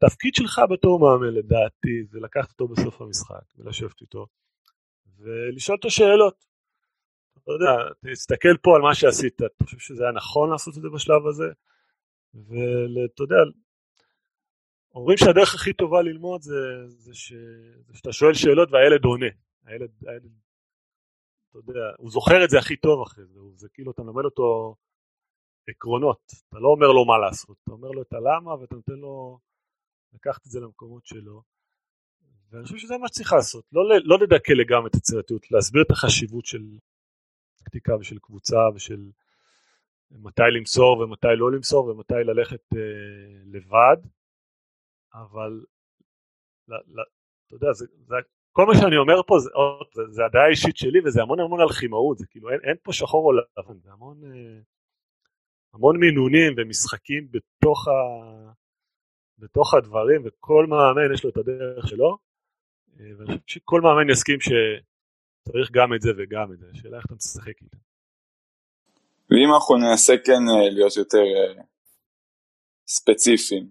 [0.03, 4.27] והתפקיד שלך בתור מאמן לדעתי זה לקחת אותו בסוף המשחק ולשבת איתו
[5.19, 6.45] ולשאול אותו שאלות.
[7.39, 10.89] אתה יודע, תסתכל פה על מה שעשית, אתה חושב שזה היה נכון לעשות את זה
[10.95, 11.45] בשלב הזה?
[12.35, 13.37] ואתה יודע,
[14.95, 17.33] אומרים שהדרך הכי טובה ללמוד זה, זה, ש,
[17.87, 19.27] זה שאתה שואל שאלות והילד עונה.
[19.67, 20.33] הילד, הילד,
[21.51, 24.77] אתה יודע, הוא זוכר את זה הכי טוב אחרי זה, זה כאילו אתה מלמד אותו
[25.69, 29.39] עקרונות, אתה לא אומר לו מה לעשות, אתה אומר לו את הלמה ואתה נותן לו
[30.15, 31.43] לקחת את זה למקומות שלו.
[32.51, 36.47] ואני חושב שזה מה שצריך לעשות, לא, לא לדכא לגמרי את היצירתיות, להסביר את החשיבות
[36.47, 36.63] של
[37.57, 39.11] טקטיקה ושל קבוצה ושל
[40.11, 42.81] מתי למסור ומתי לא למסור ומתי ללכת אה,
[43.45, 43.97] לבד,
[45.15, 45.65] אבל
[47.47, 48.15] אתה יודע, זה, זה,
[48.53, 49.51] כל מה שאני אומר פה זה,
[49.95, 52.93] זה, זה הדעה האישית שלי וזה המון המון על חימאות, זה כאילו אין, אין פה
[52.93, 54.61] שחור או לבן, זה המון, אה,
[55.75, 57.93] המון מינונים ומשחקים בתוך, ה,
[59.39, 62.19] בתוך הדברים וכל מאמן יש לו את הדרך שלו,
[63.01, 67.07] אה, ואני חושב שכל מאמן יסכים שצריך גם את זה וגם את זה, השאלה איך
[67.07, 67.79] אתה משחק איתם.
[69.31, 71.25] ואם אנחנו ננסה כן אה, להיות יותר
[72.87, 73.69] ספציפיים,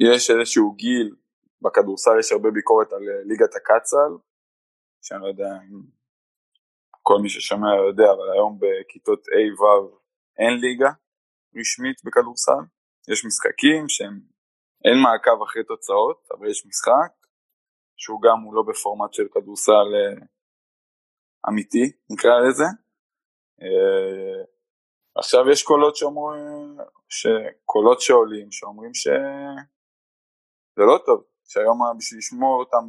[0.00, 1.14] יש איזשהו גיל,
[1.62, 4.12] בכדורסל יש הרבה ביקורת על אה, ליגת הקצ"ל,
[5.02, 5.82] שאני לא יודע אם
[7.02, 9.98] כל מי ששומע יודע, אבל היום בכיתות ה'-ו'
[10.38, 10.90] אין ליגה
[11.56, 12.62] רשמית בכדורסל,
[13.08, 14.20] יש משחקים שהם,
[14.86, 17.12] אין מעקב אחרי תוצאות, אבל יש משחק,
[17.96, 20.26] שהוא גם הוא לא בפורמט של כדורסל אה,
[21.48, 22.68] אמיתי, נקרא לזה.
[23.62, 24.44] אה,
[25.18, 26.76] עכשיו יש קולות שאומרים,
[27.64, 29.08] קולות שעולים, שאומרים ש...
[30.76, 32.84] זה לא טוב, שהיום בשביל לשמור אותם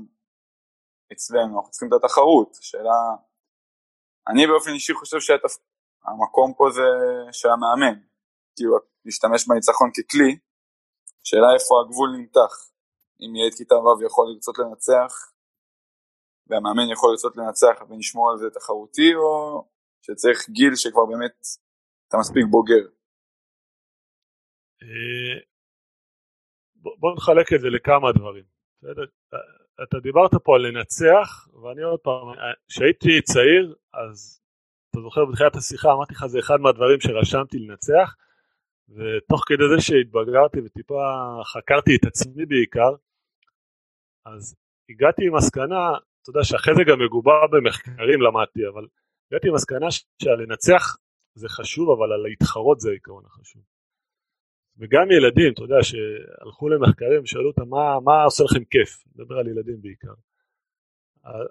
[1.13, 2.99] אצלנו אנחנו צריכים את התחרות, שאלה,
[4.27, 6.87] אני באופן אישי חושב שהמקום פה זה
[7.31, 7.99] של המאמן,
[8.55, 10.46] כאילו להשתמש בניצחון ככלי,
[11.27, 12.53] שאלה איפה הגבול נמתח,
[13.21, 15.11] אם ילד כיתה ו' יכול לרצות לנצח
[16.47, 19.63] והמאמן יכול לרצות לנצח ונשמור על זה תחרותי או
[20.01, 21.35] שצריך גיל שכבר באמת
[22.07, 22.85] אתה מספיק בוגר.
[24.83, 25.37] אה,
[26.75, 28.43] בוא נחלק את זה לכמה דברים.
[29.83, 32.25] אתה דיברת פה על לנצח, ואני עוד פעם,
[32.67, 34.41] כשהייתי צעיר, אז
[34.89, 38.15] אתה זוכר בתחילת השיחה, אמרתי לך, זה אחד מהדברים שרשמתי לנצח,
[38.89, 41.01] ותוך כדי זה שהתבגרתי וטיפה
[41.53, 42.91] חקרתי את עצמי בעיקר,
[44.25, 44.55] אז
[44.89, 48.87] הגעתי עם מסקנה, אתה יודע שאחרי זה גם מגובה במחקרים למדתי, אבל
[49.31, 49.87] הגעתי עם מסקנה
[50.21, 50.97] שהלנצח
[51.35, 53.61] זה חשוב, אבל על להתחרות זה העיקרון החשוב.
[54.79, 59.47] וגם ילדים, אתה יודע, שהלכו למחקרים ושאלו אותם מה, מה עושה לכם כיף, נדבר על
[59.47, 60.13] ילדים בעיקר.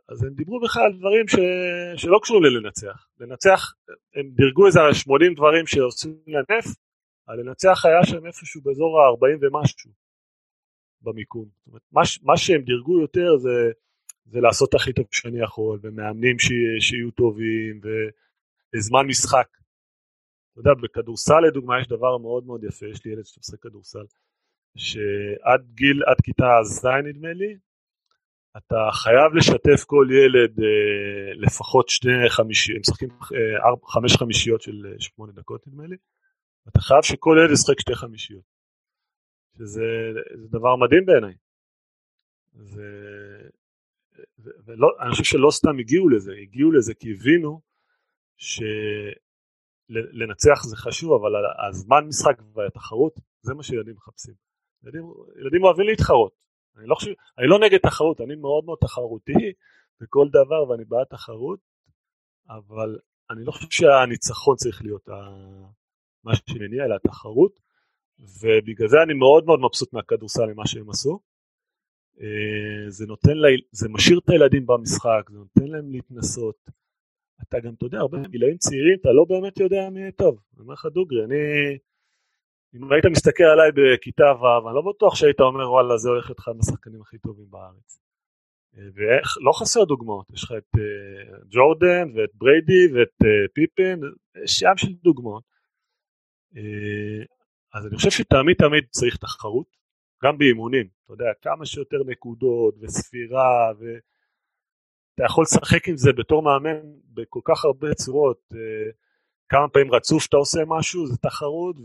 [0.08, 1.36] אז הם דיברו בכלל על דברים ש...
[1.96, 3.06] שלא קשורים ללנצח.
[3.20, 3.74] לנצח,
[4.14, 6.66] הם דירגו איזה 80 דברים שעושים לנף,
[7.28, 9.90] הלנצח היה שם איפשהו באזור ה-40 ומשהו
[11.02, 11.48] במיקום.
[11.56, 13.70] זאת אומרת, מה, מה שהם דירגו יותר זה,
[14.24, 16.48] זה לעשות הכי טוב שאני יכול, ומאמנים ש...
[16.80, 17.80] שיהיו טובים,
[18.74, 19.48] וזמן משחק.
[20.52, 24.04] אתה יודע, בכדורסל לדוגמה יש דבר מאוד מאוד יפה, יש לי ילד שמשחק כדורסל,
[24.76, 27.56] שעד גיל, עד כיתה ז' נדמה לי,
[28.56, 34.86] אתה חייב לשתף כל ילד אה, לפחות שני חמישיות, הם משחקים אה, חמש חמישיות של
[34.86, 35.96] אה, שמונה דקות נדמה לי,
[36.68, 38.44] אתה חייב שכל ילד ישחק שתי חמישיות,
[39.58, 39.84] שזה
[40.50, 41.34] דבר מדהים בעיניי.
[42.54, 42.82] זה,
[44.38, 47.60] ולא, אני חושב שלא סתם הגיעו לזה, הגיעו לזה כי הבינו
[48.36, 48.62] ש...
[49.88, 51.32] לנצח זה חשוב, אבל
[51.68, 54.34] הזמן משחק והתחרות, זה מה שילדים מחפשים.
[54.82, 56.32] ילדים, ילדים אוהבים להתחרות.
[56.76, 59.52] אני לא, חושב, אני לא נגד תחרות, אני מאוד מאוד תחרותי
[60.00, 61.60] בכל דבר ואני בעד תחרות,
[62.48, 62.98] אבל
[63.30, 65.08] אני לא חושב שהניצחון צריך להיות
[66.26, 67.60] מה שמניע, אלא התחרות,
[68.40, 71.20] ובגלל זה אני מאוד מאוד מבסוט מהכדורסל ממה שהם עשו.
[72.20, 76.56] אה, זה נותן, לה, זה משאיר את הילדים במשחק, זה נותן להם להתנסות.
[77.42, 80.40] אתה גם, אתה יודע, הרבה גילאים צעירים, אתה לא באמת יודע מי יהיה טוב.
[80.54, 81.36] אני אומר לך דוגרי, אני...
[82.74, 86.40] אם היית מסתכל עליי בכיתה ו', אני לא בטוח שהיית אומר, וואלה, זה הולך להיות
[86.40, 88.00] אחד מהשחקנים הכי טובים בארץ.
[88.74, 93.14] ולא חסר דוגמאות, יש לך את uh, ג'ורדן ואת בריידי ואת
[93.54, 94.00] פיפן,
[94.44, 95.55] יש ים של דוגמאות.
[96.56, 97.26] Uh,
[97.74, 99.76] אז אני חושב שתמיד תמיד צריך תחרות,
[100.24, 103.84] גם באימונים, אתה יודע, כמה שיותר נקודות וספירה ו...
[105.14, 106.78] אתה יכול לשחק עם זה בתור מאמן
[107.14, 108.90] בכל כך הרבה צורות, אה,
[109.48, 111.76] כמה פעמים רצוף שאתה עושה משהו, זה תחרות,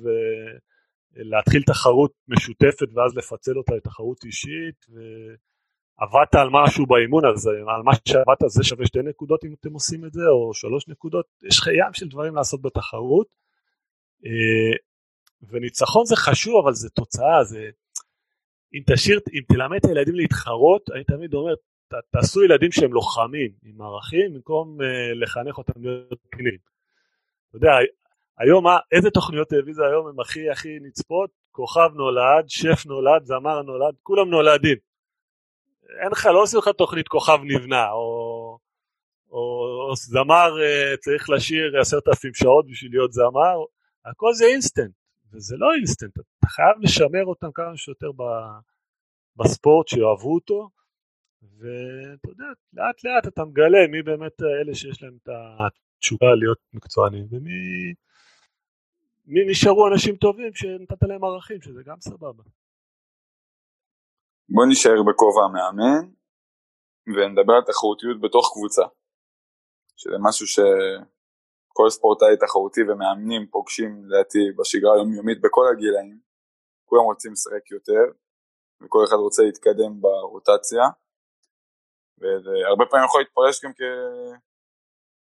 [1.15, 7.91] ולהתחיל תחרות משותפת ואז לפצל אותה לתחרות אישית, ועבדת על משהו באימון, אז על מה
[8.07, 11.67] שעבדת זה שווה שתי נקודות אם אתם עושים את זה, או שלוש נקודות, יש לך
[11.67, 13.50] ים של דברים לעשות בתחרות, אה,
[15.49, 17.69] וניצחון זה חשוב, אבל זה תוצאה, זה...
[18.73, 23.51] אם תשאיר, אם תלמד את הילדים להתחרות, אני תמיד אומר, ת, תעשו ילדים שהם לוחמים
[23.63, 26.57] עם ערכים במקום uh, לחנך אותם להיות קנים.
[27.49, 27.71] אתה יודע,
[28.37, 31.29] היום מה, איזה תוכניות טלוויזיה היום הם הכי הכי נצפות?
[31.51, 34.77] כוכב נולד, שף נולד, זמר נולד, כולם נולדים.
[36.01, 38.57] אין לך, לא עושים לך תוכנית כוכב נבנה, או,
[39.31, 39.39] או,
[39.89, 40.51] או זמר
[40.99, 43.57] צריך לשיר עשרת אלפים שעות בשביל להיות זמר,
[44.05, 44.95] הכל זה אינסטנט,
[45.33, 48.11] וזה לא אינסטנט, אתה חייב לשמר אותם כמה שיותר
[49.35, 50.69] בספורט, שיאהבו אותו,
[51.41, 55.29] ואתה יודע, לאט לאט אתה מגלה מי באמת אלה שיש להם את
[55.97, 57.93] התשוקה להיות מקצוענים, ומי
[59.25, 62.43] מי נשארו אנשים טובים שנתת להם ערכים, שזה גם סבבה.
[64.49, 66.13] בוא נשאר בכובע המאמן,
[67.07, 68.85] ונדבר על תחרותיות בתוך קבוצה,
[69.97, 70.47] שזה משהו
[71.71, 76.19] שכל ספורטאי תחרותי ומאמנים פוגשים לדעתי בשגרה היומיומית בכל הגילאים,
[76.85, 78.03] כולם רוצים לשחק יותר,
[78.81, 80.83] וכל אחד רוצה להתקדם ברוטציה.
[82.17, 83.71] וזה הרבה פעמים יכול להתפרש גם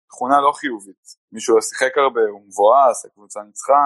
[0.06, 1.04] כתכונה לא חיובית.
[1.32, 3.86] מישהו שיחק הרבה, הוא מבואס, הקבוצה ניצחה,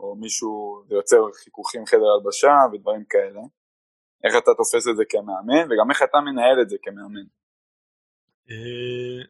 [0.00, 3.40] או מישהו יוצר חיכוכים חדר הלבשה ודברים כאלה.
[4.24, 7.26] איך אתה תופס את זה כמאמן, וגם איך אתה מנהל את זה כמאמן.
[8.50, 9.20] אה,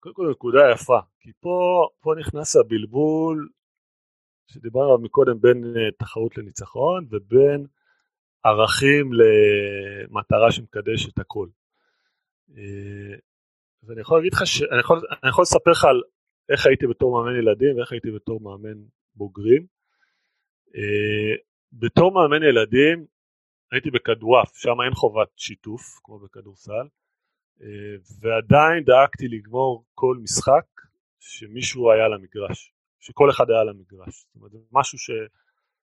[0.00, 3.48] קודם כל נקודה יפה, כי פה, פה נכנס הבלבול
[4.46, 7.66] שדיברנו עליו מקודם בין אה, תחרות לניצחון ובין
[8.44, 11.48] ערכים למטרה שמקדשת הכל.
[12.56, 13.16] אה,
[13.82, 14.62] ואני יכול להגיד לך, ש...
[14.62, 16.02] אני, יכול, אני יכול לספר לך על
[16.48, 18.82] איך הייתי בתור מאמן ילדים ואיך הייתי בתור מאמן
[19.14, 19.66] בוגרים.
[20.76, 21.34] אה,
[21.72, 23.06] בתור מאמן ילדים
[23.72, 26.86] הייתי בכדורעף, שם אין חובת שיתוף כמו בכדורסל,
[28.20, 30.64] ועדיין דאגתי לגמור כל משחק
[31.24, 34.24] שמישהו היה על המגרש, שכל אחד היה על המגרש.
[34.26, 35.10] זאת אומרת, זה משהו ש...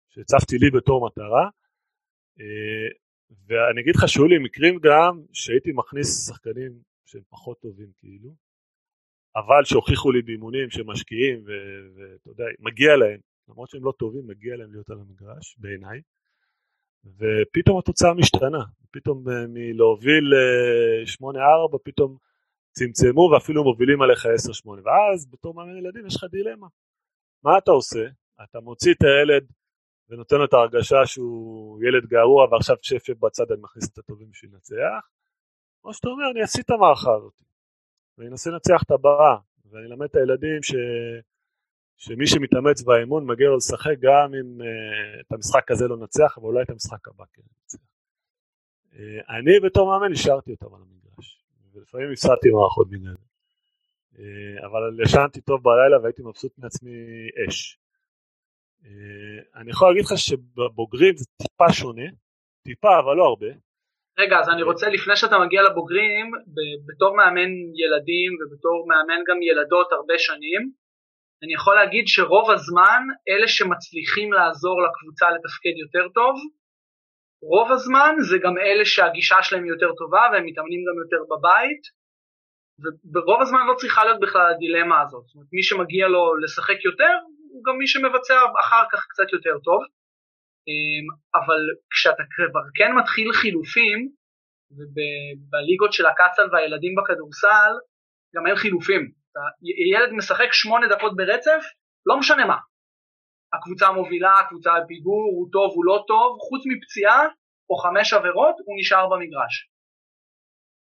[0.08, 1.48] שהצבתי לי בתור מטרה,
[3.46, 6.72] ואני אגיד לך שהיו לי מקרים גם שהייתי מכניס שחקנים
[7.06, 8.34] שהם פחות טובים כאילו,
[9.36, 11.44] אבל שהוכיחו לי באימונים שמשקיעים
[11.94, 16.00] ואתה יודע, מגיע להם, למרות שהם לא טובים, מגיע להם להיות על המגרש בעיניי,
[17.04, 20.32] ופתאום התוצאה משתנה, פתאום אה, מלהוביל
[21.22, 22.16] 8-4 פתאום
[22.72, 26.66] צמצמו ואפילו מובילים עליך 10-8 ואז בתור מאמן ילדים יש לך דילמה
[27.42, 28.06] מה אתה עושה?
[28.42, 29.52] אתה מוציא את הילד
[30.08, 34.50] ונותן לו את ההרגשה שהוא ילד גרוע ועכשיו שפט בצד אני מכניס את הטובים בשביל
[34.52, 35.08] לנצח
[35.84, 37.42] או שאתה אומר אני אעשי את המערכה הזאת
[38.18, 39.36] ואני אנסה לנצח את הבאה
[39.70, 40.74] ואני אלמד את הילדים ש...
[41.96, 46.62] שמי שמתאמץ באימון מגיע לו לשחק גם אם uh, את המשחק הזה לא נצח ואולי
[46.62, 47.78] את המשחק הבא כן נצח.
[48.92, 48.96] Uh,
[49.28, 50.99] אני בתור מאמן השארתי אותם על המגרש
[51.80, 53.10] ולפעמים הפסדתי מערכות זה.
[54.14, 56.90] Uh, אבל ישנתי טוב בלילה והייתי מבסוט מעצמי
[57.48, 57.78] אש.
[58.82, 58.86] Uh,
[59.56, 62.08] אני יכול להגיד לך שבבוגרים זה טיפה שונה,
[62.64, 63.46] טיפה אבל לא הרבה.
[64.18, 66.30] רגע, אז אני רוצה לפני שאתה מגיע לבוגרים,
[66.88, 67.50] בתור מאמן
[67.82, 70.72] ילדים ובתור מאמן גם ילדות הרבה שנים,
[71.42, 76.34] אני יכול להגיד שרוב הזמן אלה שמצליחים לעזור לקבוצה לתפקד יותר טוב,
[77.42, 81.82] רוב הזמן זה גם אלה שהגישה שלהם יותר טובה והם מתאמנים גם יותר בבית,
[83.12, 85.24] וברוב הזמן לא צריכה להיות בכלל הדילמה הזאת.
[85.26, 87.14] זאת אומרת, מי שמגיע לו לשחק יותר,
[87.52, 89.80] הוא גם מי שמבצע אחר כך קצת יותר טוב.
[90.68, 94.08] אמ, אבל כשאתה כבר כן מתחיל חילופים,
[94.70, 97.72] ובליגות של הקצ"ל והילדים בכדורסל,
[98.36, 99.10] גם אין חילופים.
[99.92, 101.62] ילד משחק שמונה דקות ברצף,
[102.06, 102.56] לא משנה מה.
[103.52, 107.20] הקבוצה מובילה, הקבוצה על פיגור, הוא טוב, הוא לא טוב, חוץ מפציעה
[107.70, 109.70] או חמש עבירות, הוא נשאר במגרש.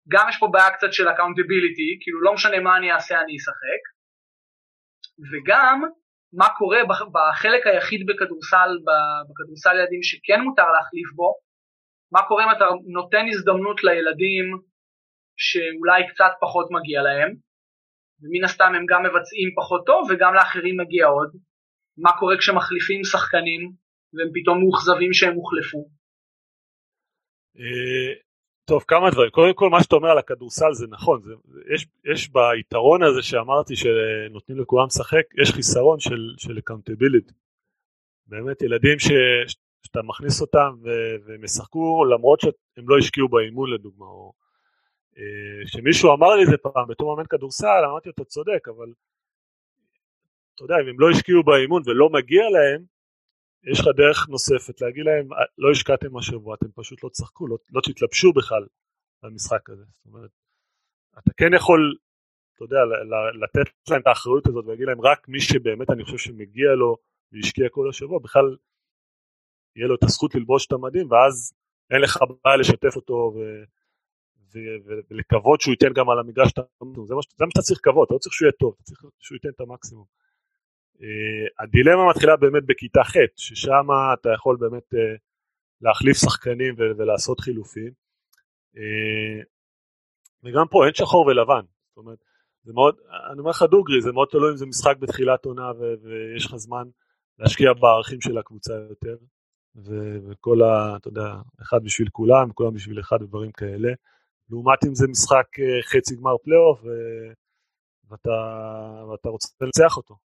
[0.08, 3.82] גם יש פה בעיה קצת של accountability, כאילו לא משנה מה אני אעשה אני אשחק,
[5.30, 5.82] וגם
[6.32, 6.78] מה קורה
[7.14, 8.70] בחלק היחיד בכדורסל,
[9.28, 11.34] בכדורסל ילדים שכן מותר להחליף בו,
[12.12, 14.44] מה קורה אם אתה נותן הזדמנות לילדים
[15.36, 17.30] שאולי קצת פחות מגיע להם,
[18.22, 21.30] ומן הסתם הם גם מבצעים פחות טוב וגם לאחרים מגיע עוד,
[21.96, 23.72] מה קורה כשמחליפים שחקנים
[24.14, 25.88] והם פתאום מאוכזבים שהם הוחלפו?
[27.58, 28.12] אה,
[28.64, 29.30] טוב, כמה דברים.
[29.30, 31.22] קודם כל, מה שאתה אומר על הכדורסל זה נכון.
[31.22, 31.32] זה,
[31.74, 37.32] יש, יש ביתרון הזה שאמרתי שנותנים לכולם לשחק, יש חיסרון של, של accountability.
[38.26, 39.08] באמת, ילדים ש,
[39.86, 40.70] שאתה מכניס אותם
[41.26, 44.32] והם ישחקו למרות שהם לא השקיעו באימון לדוגמה, או
[45.18, 48.92] אה, אמר לי את זה פעם בתור מאמן כדורסל, אמרתי לו, אתה צודק, אבל
[50.60, 52.84] אתה יודע, אם הם לא השקיעו באימון ולא מגיע להם,
[53.72, 57.56] יש לך דרך נוספת להגיד להם, אה, לא השקעתם השבוע, אתם פשוט לא תשחקו, לא,
[57.70, 58.66] לא תתלבשו בכלל
[59.22, 59.84] במשחק הזה.
[59.84, 60.30] זאת אומרת,
[61.18, 61.96] אתה כן יכול,
[62.54, 62.78] אתה יודע,
[63.42, 66.96] לתת להם את האחריות הזאת ולהגיד להם, רק מי שבאמת אני חושב שמגיע לו
[67.32, 68.56] והשקיע כל השבוע, בכלל
[69.76, 71.52] יהיה לו את הזכות ללבוש את המדים, ואז
[71.90, 73.38] אין לך בעיה לשתף אותו ו...
[75.08, 78.18] ולקוות שהוא ייתן גם על המגרש את המקסימום, זה מה שאתה צריך לקוות, אתה לא
[78.18, 80.19] צריך שהוא יהיה טוב, אתה צריך שהוא ייתן את המקסימום.
[81.00, 85.18] Uh, הדילמה מתחילה באמת בכיתה ח', ששם אתה יכול באמת uh,
[85.80, 87.90] להחליף שחקנים ולעשות חילופים.
[88.76, 89.44] Uh,
[90.44, 92.18] וגם פה אין שחור ולבן, זאת אומרת,
[92.64, 92.96] זה מאוד,
[93.32, 95.70] אני אומר לך דוגרי, זה מאוד תלוי אם זה משחק בתחילת עונה
[96.02, 96.88] ויש לך זמן
[97.38, 99.16] להשקיע בערכים של הקבוצה יותר,
[100.28, 100.96] וכל ה...
[100.96, 103.92] אתה יודע, אחד בשביל כולם, כולם בשביל אחד ודברים כאלה.
[104.50, 106.80] לעומת אם זה משחק אה, חצי גמר פלייאוף
[108.10, 108.30] ואתה,
[109.10, 110.29] ואתה רוצה לנצח אותו.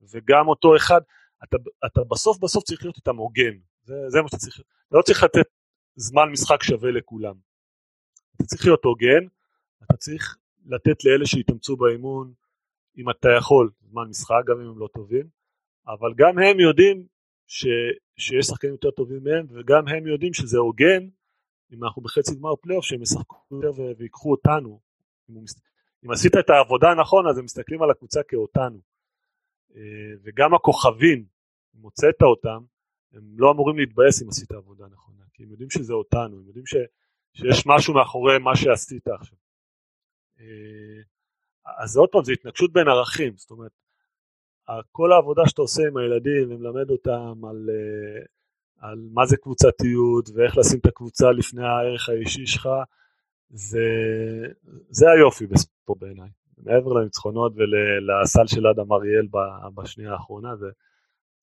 [0.00, 1.00] וגם אותו אחד,
[1.44, 1.56] אתה,
[1.86, 5.22] אתה בסוף בסוף צריך להיות איתם הוגן, זה, זה מה שאתה צריך, אתה לא צריך
[5.22, 5.48] לתת
[5.96, 7.34] זמן משחק שווה לכולם.
[8.36, 9.26] אתה צריך להיות הוגן,
[9.82, 12.32] אתה צריך לתת לאלה שהתאמצו באימון,
[12.98, 15.26] אם אתה יכול, זמן משחק, גם אם הם לא טובים,
[15.86, 17.06] אבל גם הם יודעים
[17.46, 17.66] ש,
[18.16, 21.08] שיש שחקנים יותר טובים מהם, וגם הם יודעים שזה הוגן
[21.72, 24.80] אם אנחנו בחצי גמר פלייאוף שהם ישחקו יותר ויקחו אותנו.
[25.30, 25.36] אם,
[26.04, 28.80] אם עשית את העבודה הנכון אז הם מסתכלים על הקבוצה כאותנו.
[29.76, 31.24] אה, וגם הכוכבים,
[31.76, 32.64] אם הוצאת אותם,
[33.12, 36.66] הם לא אמורים להתבאס אם עשית עבודה נכונה, כי הם יודעים שזה אותנו, הם יודעים
[36.66, 36.74] ש,
[37.32, 39.38] שיש משהו מאחורי מה שעשית עכשיו.
[40.40, 41.02] אה,
[41.82, 43.72] אז עוד פעם, זה התנגשות בין ערכים, זאת אומרת,
[44.92, 48.24] כל העבודה שאתה עושה עם הילדים ומלמד אותם על, אה,
[48.88, 52.68] על מה זה קבוצתיות ואיך לשים את הקבוצה לפני הערך האישי שלך,
[53.50, 53.88] זה,
[54.90, 56.28] זה היופי בספורט בעיניי.
[56.68, 59.26] מעבר לניצחונות ולסל של אדם אריאל
[59.74, 60.66] בשנייה האחרונה, זה,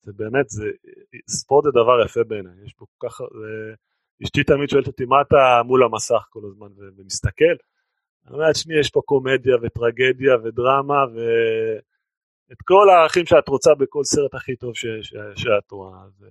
[0.02, 0.64] זה באמת, זה,
[1.28, 3.20] ספורט זה דבר יפה בעיניי, יש פה כל כך,
[4.24, 7.56] אשתי תמיד שואלת אותי מה אתה מול המסך כל הזמן ומסתכל,
[8.26, 14.34] אני אומר, תשמעי, יש פה קומדיה וטרגדיה ודרמה ואת כל הערכים שאת רוצה בכל סרט
[14.34, 16.04] הכי טוב ש, ש, שאת רואה.
[16.04, 16.24] אז,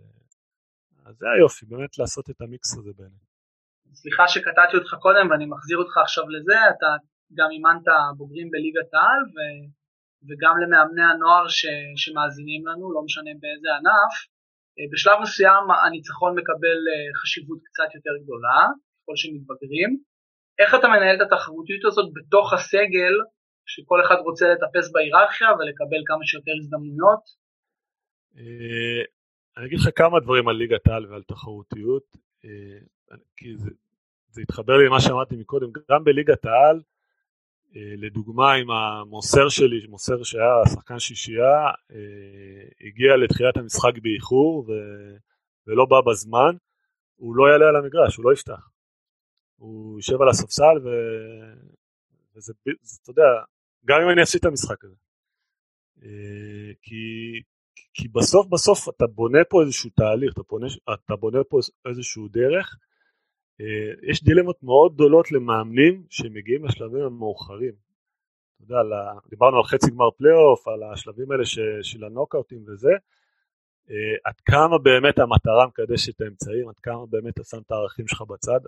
[1.05, 3.25] אז זה היופי, באמת לעשות את המיקס הזה בעיניי.
[3.93, 6.85] סליחה שקטעתי אותך קודם ואני מחזיר אותך עכשיו לזה, אתה
[7.33, 9.35] גם אימנת בוגרים בליגת העל ו...
[10.27, 11.65] וגם למאמני הנוער ש...
[11.95, 14.13] שמאזינים לנו, לא משנה באיזה ענף.
[14.79, 18.59] אה, בשלב מסוים הניצחון מקבל אה, חשיבות קצת יותר גדולה,
[19.03, 19.91] ככל שמתבגרים.
[20.59, 23.15] איך אתה מנהל את התחרותיות הזאת בתוך הסגל,
[23.65, 27.23] שכל אחד רוצה לטפס בהיררכיה ולקבל כמה שיותר הזדמנויות?
[28.37, 29.01] אה,
[29.57, 32.17] אני אגיד לך כמה דברים על ליגת העל ועל תחרותיות,
[33.37, 33.69] כי זה,
[34.29, 36.81] זה התחבר לי למה שאמרתי מקודם, גם בליגת העל,
[37.75, 41.69] לדוגמה עם המוסר שלי, מוסר שהיה שחקן שישייה,
[42.81, 44.71] הגיע לתחילת המשחק באיחור ו...
[45.67, 46.55] ולא בא בזמן,
[47.15, 48.69] הוא לא יעלה על המגרש, הוא לא יפתח.
[49.55, 50.89] הוא יושב על הספסל ו...
[52.35, 52.53] וזה,
[53.03, 53.23] אתה יודע,
[53.85, 54.95] גם אם אני אעשי את המשחק הזה.
[56.81, 57.41] כי,
[57.93, 60.67] כי בסוף בסוף אתה בונה פה איזשהו תהליך, אתה בונה,
[61.05, 62.75] אתה בונה פה איזשהו דרך.
[63.61, 67.73] אה, יש דילמות מאוד גדולות למאמנים שמגיעים לשלבים המאוחרים.
[68.55, 72.91] אתה יודע, דיברנו על חצי גמר פלייאוף, על השלבים האלה ש, של הנוקאוטים וזה.
[73.89, 78.07] אה, עד כמה באמת המטרה מקדשת את האמצעים, עד כמה באמת אתה שם את הערכים
[78.07, 78.59] שלך בצד.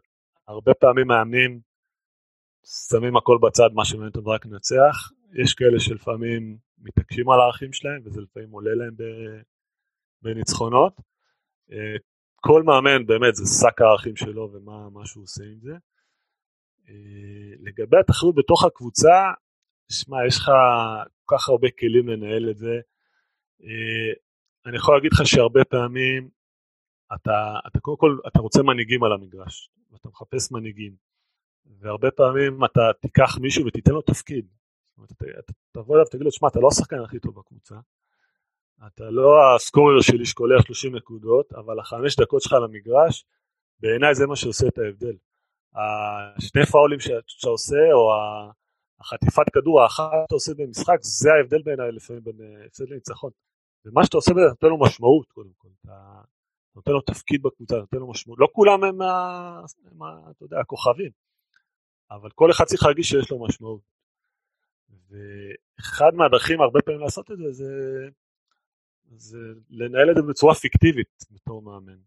[0.48, 1.60] הרבה פעמים מאמנים
[2.90, 5.12] שמים הכל בצד, מה שמעניין אותם רק לנצח.
[5.34, 8.96] יש כאלה שלפעמים מתעקשים על הערכים שלהם, וזה לפעמים עולה להם
[10.22, 10.94] בניצחונות.
[12.42, 15.74] כל מאמן באמת זה שק הערכים שלו ומה שהוא עושה עם זה.
[16.90, 19.32] אה, לגבי התחרות בתוך הקבוצה,
[19.92, 20.52] שמע, יש לך
[21.26, 22.80] כל כך הרבה כלים לנהל את זה.
[23.64, 24.14] אה,
[24.66, 26.30] אני יכול להגיד לך שהרבה פעמים
[27.16, 30.96] אתה, אתה קודם כל, אתה רוצה מנהיגים על המגרש, ואתה מחפש מנהיגים,
[31.80, 34.48] והרבה פעמים אתה תיקח מישהו ותיתן לו תפקיד.
[34.98, 37.76] אומרת, אתה תבוא אליו ותגיד לו, שמע, אתה לא השחקן הכי טוב בקבוצה,
[38.86, 43.26] אתה לא הסקורר שלי שקולע 30 נקודות, אבל החמש דקות שלך על המגרש,
[43.80, 45.16] בעיניי זה מה שעושה את ההבדל.
[45.76, 48.12] השני פאולים שאתה עושה, או
[49.00, 53.32] החטיפת כדור האחת שאתה עושה במשחק, זה ההבדל בעיניי לפעמים בין הפסד לניצחון.
[53.86, 55.68] ומה שאתה עושה בזה, נותן לו משמעות קודם כל.
[55.86, 56.22] אתה
[56.76, 58.40] נותן לו תפקיד בקבוצה, נותן לו משמעות.
[58.40, 59.62] לא כולם הם, ה,
[59.92, 61.12] הם ה, אתה יודע, הכוכבים,
[62.12, 63.82] אבל כל אחד צריך להרגיש שיש לו משמעות.
[65.10, 67.66] ואחד מהדרכים הרבה פעמים לעשות את זה זה,
[69.16, 69.38] זה
[69.70, 71.97] לנהל את זה בצורה פיקטיבית בתור מאמן.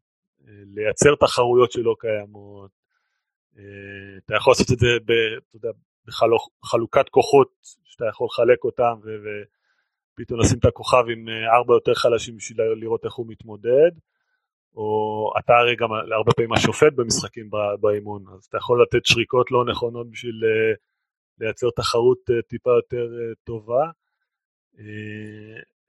[0.49, 2.71] אה, לייצר תחרויות שלא קיימות,
[3.59, 3.63] אה,
[4.25, 5.13] אתה יכול לעשות את זה ב,
[5.55, 5.71] יודע,
[6.07, 7.51] בחלוקת כוחות
[7.85, 8.95] שאתה יכול לחלק אותם
[10.15, 13.91] ופתאום לשים את הכוכב עם אה, ארבע יותר חלשים בשביל לראות איך הוא מתמודד,
[14.75, 19.65] או אתה הרי גם הרבה פעמים השופט במשחקים באימון, אז אתה יכול לתת שריקות לא
[19.65, 20.43] נכונות בשביל
[21.39, 23.09] לייצר תחרות טיפה יותר
[23.45, 23.91] טובה.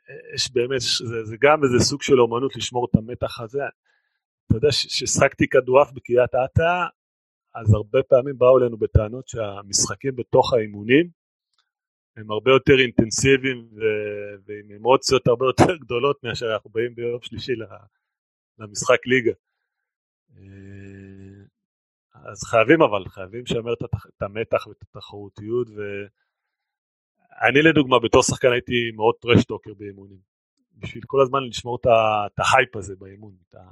[0.10, 3.64] אה, יש באמת, זה, זה גם איזה סוג של אומנות לשמור את המתח הזה.
[4.45, 6.86] אתה יודע, כששחקתי כדורעף בקריית אתא,
[7.56, 11.10] אז הרבה פעמים באו אלינו בטענות שהמשחקים בתוך האימונים
[12.18, 17.52] הם הרבה יותר אינטנסיביים ו- ועם אמוציות הרבה יותר גדולות מאשר אנחנו באים ביום שלישי
[18.60, 19.32] למשחק ליגה.
[22.14, 25.68] אז חייבים אבל, חייבים לשמר את המתח ואת התחרותיות
[27.32, 30.18] ואני לדוגמה בתור שחקן הייתי מאוד trash talker באימונים.
[30.78, 33.64] בשביל כל הזמן לשמור את ההייפ הזה באימון, את, ה,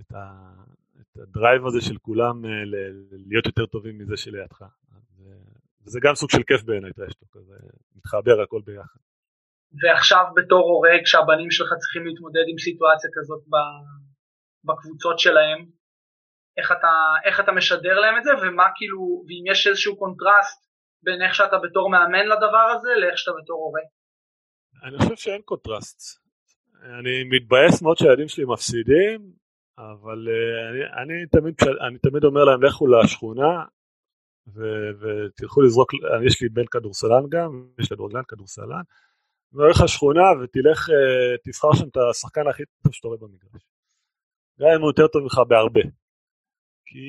[0.00, 0.52] את, ה,
[1.00, 2.50] את ה drive הזה של כולם אה,
[3.28, 4.62] להיות יותר טובים מזה שלידך.
[5.82, 7.56] וזה גם סוג של כיף בעיניי trash talk, זה
[7.96, 9.00] מתחבר הכל ביחד.
[9.82, 13.42] ועכשיו בתור הורה, כשהבנים שלך צריכים להתמודד עם סיטואציה כזאת
[14.64, 15.66] בקבוצות שלהם,
[16.58, 16.92] איך אתה,
[17.24, 20.67] איך אתה משדר להם את זה, ומה כאילו, ואם יש איזשהו קונטרסט
[21.02, 23.80] בין איך שאתה בתור מאמן לדבר הזה, לאיך שאתה בתור הורה.
[24.84, 26.28] אני חושב שאין קונטרסט.
[26.98, 29.32] אני מתבאס מאוד שהילדים שלי מפסידים,
[29.78, 31.54] אבל אה, אני, אני, תמיד,
[31.88, 33.64] אני תמיד אומר להם לכו לשכונה
[34.54, 34.60] ו,
[35.00, 35.92] ותלכו לזרוק,
[36.26, 38.82] יש לי בן כדורסלן גם, יש כדורגלן כדורסלן,
[39.52, 40.92] והולך לשכונה ותלך, אה,
[41.44, 43.62] תבחר שם את השחקן הכי טוב שאתה רואה במגרש.
[44.60, 45.80] גם אם הוא יותר טוב ממך בהרבה.
[46.86, 47.06] כי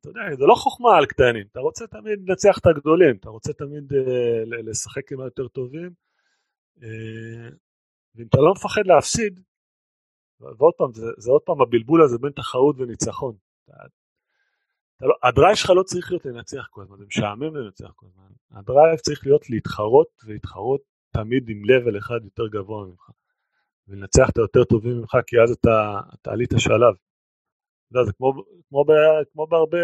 [0.00, 3.52] אתה יודע, זה לא חוכמה על קטנים, אתה רוצה תמיד לנצח את הגדולים, אתה רוצה
[3.52, 3.96] תמיד אה,
[4.46, 5.90] לשחק עם היותר טובים,
[6.78, 6.82] אה,
[8.14, 9.40] ואם אתה לא מפחד להפסיד,
[10.40, 13.34] ועוד פעם, זה, זה עוד פעם הבלבול הזה בין תחרות וניצחון.
[15.00, 18.30] לא, ה drive שלך לא צריך להיות לנצח כל הזמן, זה משעמם לנצח כל הזמן.
[18.50, 20.80] ה drive צריך להיות להתחרות ולהתחרות
[21.10, 23.10] תמיד עם לבל אחד יותר גבוה ממך.
[23.88, 26.94] ולנצח את היותר טובים ממך, כי אז אתה, אתה עלית שלב.
[27.92, 28.32] יודע, זה כמו,
[28.68, 28.90] כמו, ב,
[29.32, 29.78] כמו בהרבה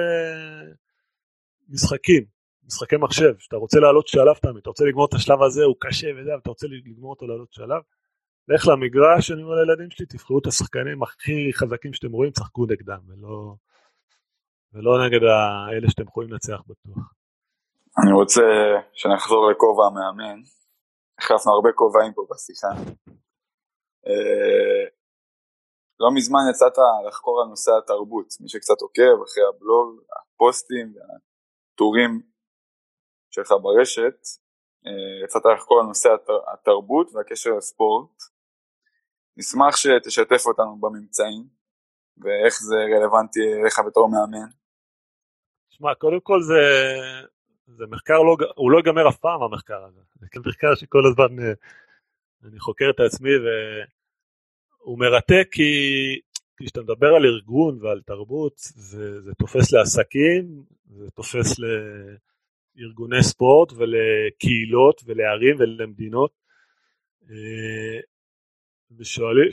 [1.68, 2.24] משחקים,
[2.66, 6.06] משחקי מחשב, שאתה רוצה לעלות שלב תמיד, אתה רוצה לגמור את השלב הזה, הוא קשה
[6.16, 7.82] וזה, אתה רוצה לגמור אותו לעלות שלב,
[8.48, 13.00] לך למגרש, אני אומר לילדים שלי, תבחרו את השחקנים הכי חזקים שאתם רואים, צחקו נגדם,
[13.08, 13.54] ולא,
[14.72, 17.12] ולא נגד האלה שאתם יכולים לנצח בטוח.
[18.02, 18.42] אני רוצה
[18.92, 20.40] שנחזור לכובע המאמן.
[21.18, 22.68] החלפנו הרבה כובעים פה בשיחה.
[26.00, 26.72] לא מזמן יצאת
[27.08, 32.22] לחקור על נושא התרבות, מי שקצת עוקב אחרי הבלוג, הפוסטים והטורים
[33.30, 34.18] שלך ברשת,
[34.86, 36.08] אה, יצאת לחקור על נושא
[36.52, 38.22] התרבות והקשר לספורט.
[39.36, 41.44] נשמח שתשתף אותנו בממצאים
[42.18, 44.48] ואיך זה רלוונטי לך בתור מאמן.
[45.68, 46.62] שמע, קודם כל זה,
[47.66, 51.52] זה מחקר, לא, הוא לא ייגמר אף פעם המחקר הזה, זה מחקר שכל הזמן אה,
[52.44, 53.30] אני חוקר את עצמי
[54.86, 55.70] והוא מרתק כי
[56.56, 61.54] כשאתה מדבר על ארגון ועל תרבות זה, זה תופס לעסקים, זה תופס
[62.76, 66.30] לארגוני ספורט ולקהילות ולערים ולמדינות
[67.30, 68.00] אה,
[68.98, 69.48] ושואלים,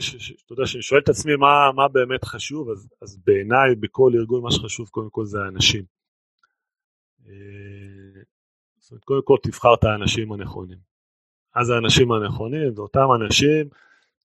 [0.46, 4.42] אתה יודע, כשאני שואל את עצמי מה, מה באמת חשוב, אז, אז בעיניי בכל ארגון
[4.42, 5.84] מה שחשוב קודם כל זה האנשים.
[7.26, 8.22] אה,
[8.78, 10.78] זאת אומרת, קודם כל תבחר את האנשים הנכונים.
[11.54, 13.68] אז האנשים הנכונים זה אותם אנשים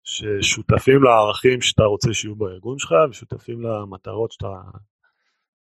[0.06, 4.62] ששותפים לערכים שאתה רוצה שיהיו בארגון שלך ושותפים למטרות שאתה,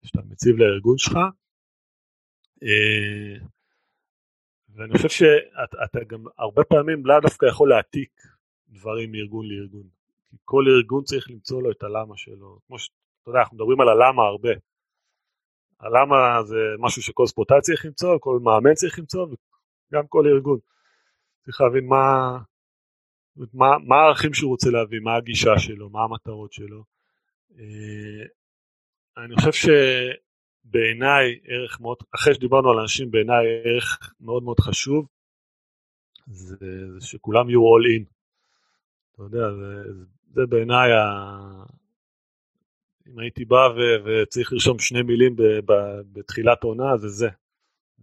[0.04, 1.16] שאתה מציב לארגון שלך.
[2.62, 3.46] אה,
[4.74, 8.10] ואני חושב שאתה גם הרבה פעמים לאו דווקא יכול להעתיק
[8.68, 9.86] דברים מארגון לארגון.
[10.30, 12.58] כי כל ארגון צריך למצוא לו את הלמה שלו.
[12.66, 12.94] כמו שאתה
[13.26, 14.52] יודע, אנחנו מדברים על הלמה הרבה.
[15.80, 20.58] הלמה זה משהו שכל ספורטאי צריך למצוא, כל מאמן צריך למצוא, וגם כל ארגון.
[21.44, 22.38] צריך להבין מה,
[23.36, 26.84] מה, מה הערכים שהוא רוצה להביא, מה הגישה שלו, מה המטרות שלו.
[27.58, 28.24] אה,
[29.24, 29.72] אני חושב
[30.64, 35.06] שבעיניי ערך מאוד, אחרי שדיברנו על אנשים, בעיניי ערך מאוד מאוד חשוב,
[36.26, 36.56] זה,
[36.98, 38.04] זה שכולם יהיו all in.
[39.12, 39.92] אתה יודע, זה,
[40.32, 41.04] זה בעיניי, ה...
[43.08, 45.72] אם הייתי בא ו, וצריך לרשום שני מילים ב, ב,
[46.12, 47.28] בתחילת עונה, זה זה.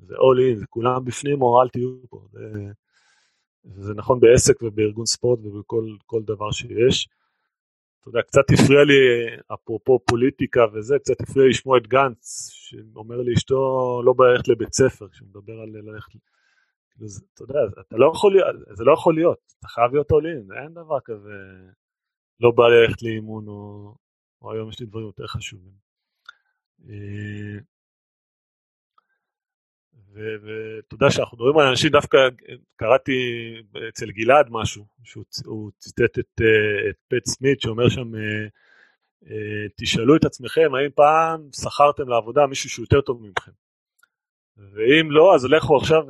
[0.02, 2.28] זה all in, זה כולם בפנים או אל תהיו פה.
[2.32, 2.72] זה,
[3.64, 7.10] זה נכון בעסק ובארגון ספורט ובכל דבר שיש.
[8.00, 8.94] אתה יודע, קצת הפריע לי,
[9.54, 13.56] אפרופו פוליטיקה וזה, קצת הפריע לי לשמוע את גנץ, שאומר לאשתו
[14.06, 16.12] לא בא ללכת לבית ספר, כשמדבר על ללכת
[17.04, 18.38] אז, אתה יודע, אתה לא יכול,
[18.74, 21.34] זה לא יכול להיות, אתה חייב להיות עולין, אין דבר כזה,
[22.40, 23.96] לא בא ללכת לאימון, או,
[24.42, 25.74] או היום יש לי דברים יותר חשובים.
[30.18, 32.18] אה, ואתה יודע שאנחנו מדברים על אנשים, דווקא
[32.76, 33.14] קראתי
[33.90, 40.26] אצל גלעד משהו, שהוא ציטט את, אה, את פט סמית שאומר שם, אה, תשאלו את
[40.26, 43.52] עצמכם האם פעם שכרתם לעבודה מישהו שהוא יותר טוב ממכם.
[44.58, 46.04] ואם לא, אז לכו עכשיו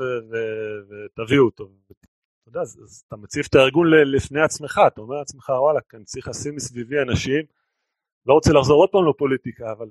[0.89, 1.69] ותביאו אותו.
[1.91, 6.03] אתה יודע, אז, אז אתה מציב את הארגון לפני עצמך, אתה אומר לעצמך, וואלה, אני
[6.03, 7.45] צריך לשים מסביבי אנשים,
[8.25, 9.87] לא רוצה לחזור עוד פעם לפוליטיקה, אבל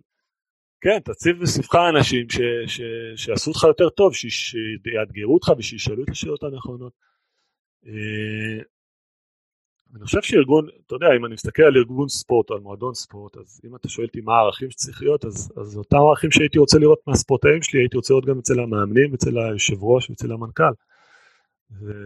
[0.80, 2.80] כן, תציב מסביבך אנשים ש, ש,
[3.16, 6.92] שיעשו אותך יותר טוב, שיאתגרו אותך ושישאלו את השאלות הנכונות.
[7.86, 8.62] אה,
[9.94, 13.60] אני חושב שארגון, אתה יודע, אם אני מסתכל על ארגון ספורט על מועדון ספורט, אז
[13.64, 17.00] אם אתה שואל אותי מה הערכים שצריך להיות, אז, אז אותם ערכים שהייתי רוצה לראות
[17.06, 20.72] מהספורטאים שלי, הייתי רוצה לראות גם אצל המאמנים, אצל היושב ראש ואצל המנכ"ל.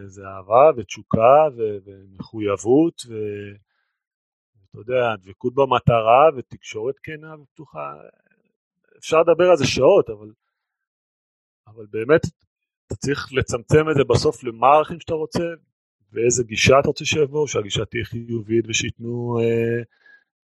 [0.06, 7.92] זה אהבה ותשוקה ו, ומחויבות, ואתה יודע, דבקות במטרה ותקשורת כנה ופתוחה.
[9.02, 10.32] אפשר לדבר על זה שעות, אבל,
[11.66, 12.20] אבל באמת
[12.86, 15.42] אתה צריך לצמצם את זה בסוף למה הערכים שאתה רוצה,
[16.12, 19.82] ואיזה גישה אתה רוצה שיבואו, שהגישה תהיה חיובית ושייתנו, אה,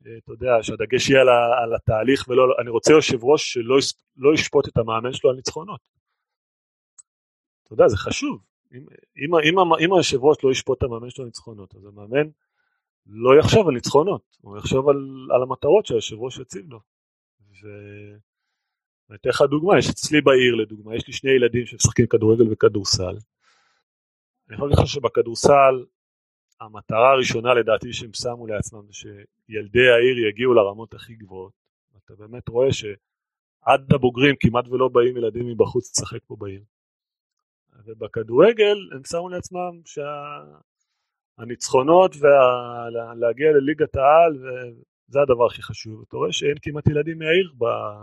[0.06, 1.28] אה, אתה יודע, שהדגש יהיה על,
[1.62, 3.78] על התהליך ולא, אני רוצה יושב ראש שלא
[4.16, 5.80] לא ישפוט את המאמן שלו על ניצחונות.
[7.62, 8.42] אתה יודע, זה חשוב.
[8.72, 8.86] אם,
[9.16, 12.28] אם, אם, אם היושב ראש לא ישפוט את המאמן שלו על ניצחונות, אז המאמן
[13.06, 16.80] לא יחשוב על ניצחונות, הוא יחשוב על, על המטרות שהיושב ראש יציב לו.
[17.62, 17.66] ו...
[19.10, 23.16] אני אתן לך דוגמה, יש אצלי בעיר לדוגמה, יש לי שני ילדים שמשחקים כדורגל וכדורסל.
[24.48, 25.84] אני יכול להגיד לך שבכדורסל
[26.60, 31.52] המטרה הראשונה לדעתי שהם שמו לעצמם זה שילדי העיר יגיעו לרמות הכי גבוהות.
[32.04, 36.62] אתה באמת רואה שעד הבוגרים כמעט ולא באים ילדים מבחוץ לשחק פה בעיר.
[37.84, 39.80] ובכדורגל הם שמו לעצמם
[41.38, 44.38] שהניצחונות ולהגיע לליגת העל
[45.08, 46.02] זה הדבר הכי חשוב.
[46.08, 47.54] אתה רואה שאין כמעט ילדים מהעיר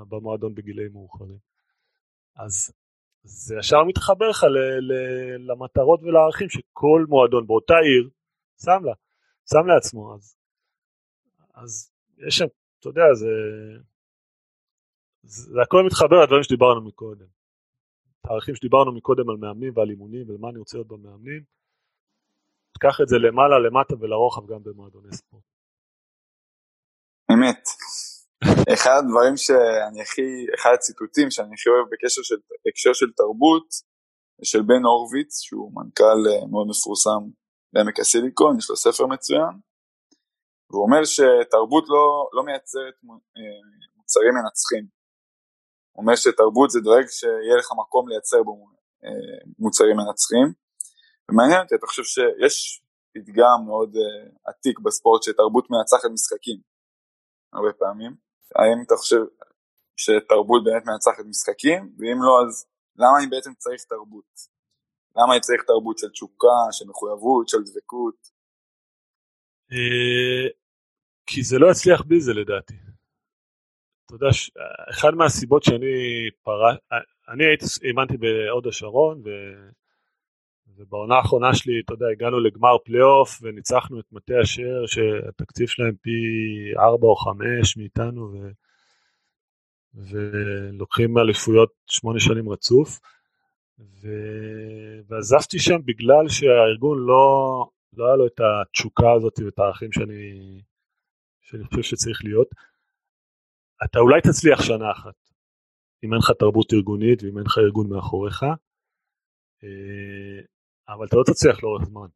[0.10, 1.38] במועדון בגילאים מאוחרים.
[2.36, 2.74] אז
[3.24, 4.46] זה ישר מתחבר לך
[5.48, 8.10] למטרות ולערכים שכל מועדון באותה עיר
[8.64, 8.94] שם לה,
[9.52, 10.16] שם לעצמו.
[10.16, 10.38] אז,
[11.54, 11.92] אז
[12.28, 12.46] יש שם,
[12.80, 13.28] אתה יודע, זה,
[15.24, 17.26] זה, זה הכל מתחבר לדברים שדיברנו מקודם.
[18.24, 21.44] הערכים שדיברנו מקודם על מאמנים ועל אימונים ומה אני רוצה להיות במאמנים,
[22.74, 25.55] תקח את זה למעלה, למטה ולרוחב גם במועדוני ספורט.
[27.36, 27.64] אמת.
[28.74, 30.22] אחד הדברים שאני הכי,
[30.56, 33.68] אחד הציטוטים שאני הכי אוהב בקשר של, בהקשר של תרבות,
[34.44, 37.22] של בן הורוביץ, שהוא מנכ"ל אה, מאוד מפורסם
[37.74, 39.54] בעמק הסיליקון, יש לו ספר מצוין,
[40.70, 42.96] והוא אומר שתרבות לא, לא מייצרת
[43.98, 44.86] מוצרים מנצחים.
[45.94, 48.54] הוא אומר שתרבות זה דואג שיהיה לך מקום לייצר בו
[49.60, 50.48] מוצרים מנצחים.
[51.32, 52.56] ומעניין אותי, אתה חושב שיש
[53.14, 53.92] פתגם מאוד
[54.48, 56.75] עתיק בספורט שתרבות מנצחת משחקים
[57.56, 58.12] הרבה פעמים.
[58.56, 59.22] האם אתה חושב
[60.04, 62.54] שתרבות באמת מנצחת משחקים, ואם לא אז
[62.96, 64.32] למה אני בעצם צריך תרבות?
[65.18, 68.18] למה אני צריך תרבות של תשוקה, של מחויבות, של דבקות?
[69.72, 70.46] אה,
[71.30, 72.78] כי זה לא יצליח בלי זה לדעתי.
[74.06, 74.28] אתה יודע,
[74.90, 75.96] אחד מהסיבות שאני
[76.44, 76.78] פרש,
[77.34, 79.24] אני הייתי, אימנתי בהוד השרון.
[80.78, 86.12] ובעונה האחרונה שלי, אתה יודע, הגענו לגמר פלייאוף וניצחנו את מטה אשר, שהתקציב שלהם פי
[86.78, 88.50] 4 או 5 מאיתנו, ו...
[89.94, 93.00] ולוקחים אליפויות שמונה שנים רצוף.
[93.80, 94.08] ו...
[95.08, 100.62] ועזבתי שם בגלל שהארגון לא, לא היה לו את התשוקה הזאת ואת הערכים שאני,
[101.42, 102.48] שאני חושב שצריך להיות.
[103.84, 105.16] אתה אולי תצליח שנה אחת,
[106.04, 108.44] אם אין לך תרבות ארגונית ואם אין לך ארגון מאחוריך,
[109.64, 110.42] אה,
[110.90, 112.08] אבל אתה לא תצליח לאורך זמן.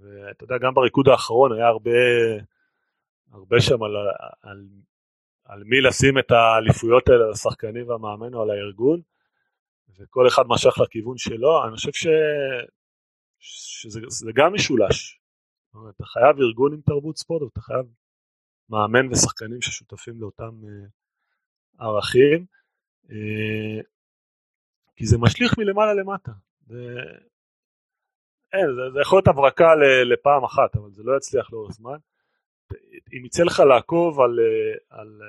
[0.00, 1.90] ואתה יודע, גם בריקוד האחרון היה הרבה,
[3.32, 3.92] הרבה שם על,
[4.42, 4.68] על,
[5.44, 9.00] על מי לשים את האליפויות האלה לשחקנים והמאמן או על הארגון,
[9.98, 12.06] וכל אחד משך לכיוון שלו, אני חושב ש...
[13.38, 15.20] שזה גם משולש.
[15.74, 17.86] אומרת, אתה חייב ארגון עם תרבות ספורט, ואתה חייב
[18.68, 22.46] מאמן ושחקנים ששותפים לאותם uh, ערכים,
[23.04, 23.82] uh,
[24.96, 26.32] כי זה משליך מלמעלה למטה.
[26.70, 26.94] זה,
[28.52, 31.96] אין, זה, זה יכול להיות הברקה לפעם אחת, אבל זה לא יצליח לאורך זמן.
[33.12, 34.38] אם יצא לך לעקוב על,
[34.90, 35.20] על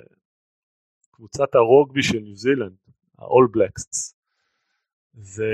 [1.12, 2.76] קבוצת הרוגבי של ניו זילנד,
[3.20, 4.14] ה-all blacks,
[5.14, 5.54] זה,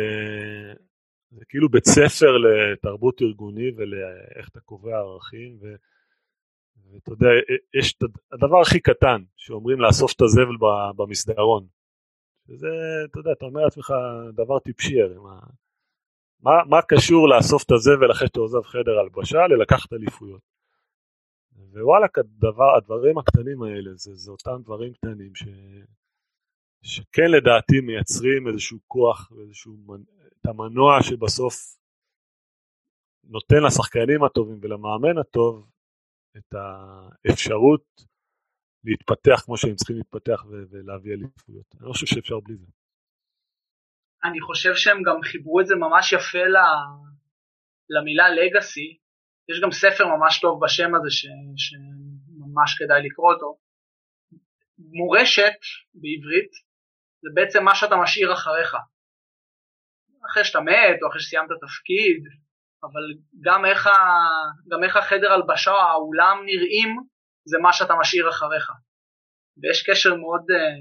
[1.31, 5.75] זה כאילו בית ספר לתרבות ארגוני ולאיך אתה קובע ערכים, ו,
[6.91, 7.27] ואתה יודע,
[7.73, 10.57] יש את הדבר הכי קטן, שאומרים לאסוף את הזבל
[10.95, 11.67] במסדרון.
[12.49, 12.67] וזה,
[13.11, 13.93] אתה יודע, אתה אומר לעצמך
[14.33, 15.39] דבר טיפשי, הרי מה,
[16.39, 20.41] מה, מה קשור לאסוף את הזבל אחרי שאתה עוזב חדר הלבשה ללקחת אליפויות.
[21.73, 25.43] ווואלה, הדבר, הדברים הקטנים האלה, זה, זה אותם דברים קטנים ש,
[26.81, 29.73] שכן לדעתי מייצרים איזשהו כוח, איזשהו,
[30.41, 31.77] את המנוע שבסוף
[33.23, 35.69] נותן לשחקנים הטובים ולמאמן הטוב
[36.37, 37.85] את האפשרות
[38.83, 41.65] להתפתח כמו שהם צריכים להתפתח ולהביא אליפויות.
[41.79, 42.65] אני לא חושב שאפשר בלי זה.
[44.23, 46.57] אני חושב שהם גם חיברו את זה ממש יפה ל...
[47.89, 48.97] למילה לגאסי.
[49.49, 51.25] יש גם ספר ממש טוב בשם הזה ש...
[51.57, 53.57] שממש כדאי לקרוא אותו.
[54.79, 55.59] מורשת
[55.93, 56.51] בעברית
[57.21, 58.75] זה בעצם מה שאתה משאיר אחריך.
[60.31, 62.23] אחרי שאתה מת או אחרי שסיימת תפקיד,
[62.83, 63.03] אבל
[63.41, 63.91] גם איך, ה...
[64.71, 66.97] גם איך החדר הלבשה או האולם נראים
[67.45, 68.71] זה מה שאתה משאיר אחריך.
[69.61, 70.77] ויש קשר מאוד, אה,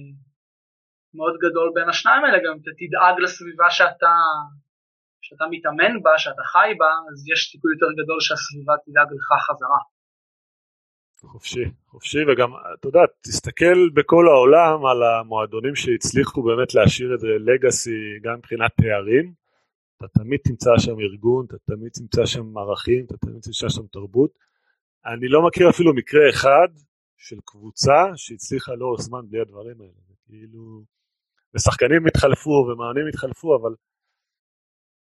[1.17, 4.15] מאוד גדול בין השניים האלה, גם אם אתה תדאג לסביבה שאתה,
[5.23, 9.81] שאתה מתאמן בה, שאתה חי בה, אז יש סיכוי יותר גדול שהסביבה תדאג לך חזרה.
[11.33, 18.01] חופשי, חופשי, וגם, אתה יודע, תסתכל בכל העולם על המועדונים שהצליחו באמת להשאיר איזה לגאסי
[18.23, 19.33] גם מבחינת תארים,
[19.97, 24.31] אתה תמיד תמצא שם ארגון, אתה תמיד תמצא שם ערכים, אתה תמיד תמצא שם תרבות.
[25.07, 26.69] אני לא מכיר אפילו מקרה אחד
[27.17, 29.93] של קבוצה שהצליחה לאורך זמן בלי הדברים האלה.
[30.27, 30.83] כאילו,
[31.57, 33.75] ושחקנים התחלפו ומאמנים התחלפו, אבל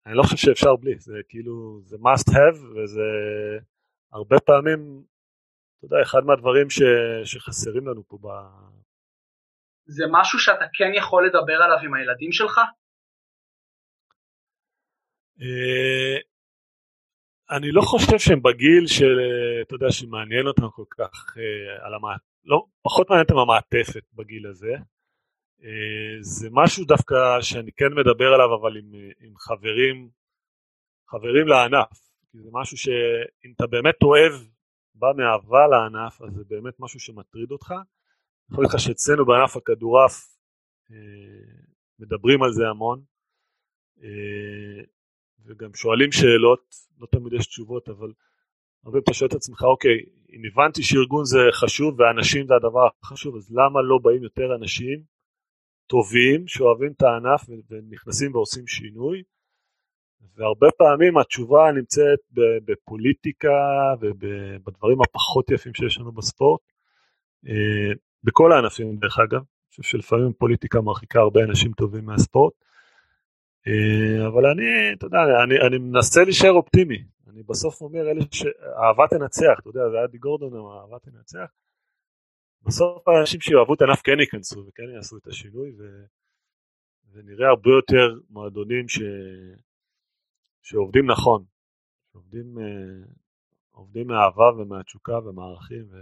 [0.07, 3.09] אני לא חושב שאפשר בלי, זה כאילו, זה must have, וזה
[4.13, 5.05] הרבה פעמים,
[5.77, 6.83] אתה יודע, אחד מהדברים ש,
[7.25, 8.27] שחסרים לנו פה ב...
[9.87, 12.59] זה משהו שאתה כן יכול לדבר עליו עם הילדים שלך?
[15.41, 16.17] אה,
[17.57, 19.17] אני לא חושב שהם בגיל של,
[19.63, 22.21] אתה יודע, שמעניין אותם כל כך אה, על המעט...
[22.45, 24.73] לא, פחות מעניין אותם המעטפת בגיל הזה.
[25.63, 30.09] אה, זה משהו דווקא שאני כן מדבר עליו, אבל עם, עם חברים,
[31.11, 31.91] חברים לענף.
[32.31, 34.33] כי זה משהו שאם אתה באמת אוהב,
[34.95, 37.71] בא מאהבה לענף, אז זה באמת משהו שמטריד אותך.
[37.71, 37.81] אני
[38.53, 40.37] יכול להגיד לך שאצלנו בענף הכדורעף
[41.99, 43.03] מדברים על זה המון.
[45.47, 48.13] וגם שואלים שאלות, לא תמיד יש תשובות, אבל
[48.85, 49.99] הרבה פעמים אתה שואל את עצמך, אוקיי,
[50.33, 55.03] אם הבנתי שארגון זה חשוב ואנשים זה הדבר החשוב, אז למה לא באים יותר אנשים
[55.87, 59.23] טובים שאוהבים את הענף ונכנסים ועושים שינוי?
[60.37, 62.19] והרבה פעמים התשובה נמצאת
[62.65, 66.61] בפוליטיקה ובדברים הפחות יפים שיש לנו בספורט,
[67.49, 67.93] אה,
[68.25, 72.53] בכל הענפים דרך אגב, אני חושב שלפעמים פוליטיקה מרחיקה הרבה אנשים טובים מהספורט,
[73.67, 77.05] אה, אבל אני, אתה יודע, אני, אני מנסה להישאר אופטימי.
[77.31, 81.64] אני בסוף אומר, אלה שאהבה תנצח, אתה יודע, זה היה די גורדון, אהבה תנצח.
[82.67, 85.83] בסוף האנשים שאוהבו את הענף כן ייכנסו וכן יעשו את השינוי, ו...
[87.13, 88.99] ונראה הרבה יותר מועדונים ש...
[90.63, 91.45] שעובדים נכון,
[92.13, 93.07] שעובדים אה,
[93.71, 95.85] עובדים מאהבה ומהתשוקה ומערכים.
[95.91, 95.95] ו...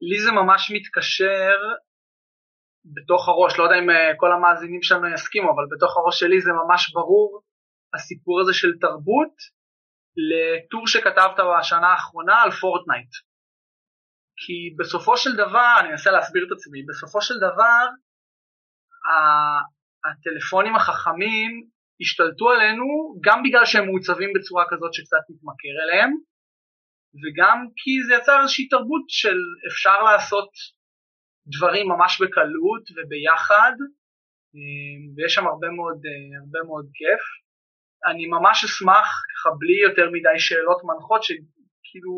[0.00, 1.56] לי זה ממש מתקשר
[2.84, 6.50] בתוך הראש, לא יודע אם אה, כל המאזינים שלנו יסכימו, אבל בתוך הראש שלי זה
[6.60, 7.42] ממש ברור,
[7.94, 9.34] הסיפור הזה של תרבות,
[10.28, 13.29] לטור שכתבת בשנה האחרונה על פורטנייט.
[14.42, 17.86] כי בסופו של דבר, אני אנסה להסביר את עצמי, בסופו של דבר
[20.04, 21.50] הטלפונים החכמים
[22.00, 22.86] השתלטו עלינו
[23.24, 26.10] גם בגלל שהם מעוצבים בצורה כזאת שקצת מתמכר אליהם
[27.20, 29.38] וגם כי זה יצר איזושהי תרבות של
[29.68, 30.50] אפשר לעשות
[31.56, 33.72] דברים ממש בקלות וביחד
[35.16, 36.00] ויש שם הרבה מאוד,
[36.40, 37.22] הרבה מאוד כיף.
[38.10, 42.14] אני ממש אשמח ככה בלי יותר מדי שאלות מנחות שכאילו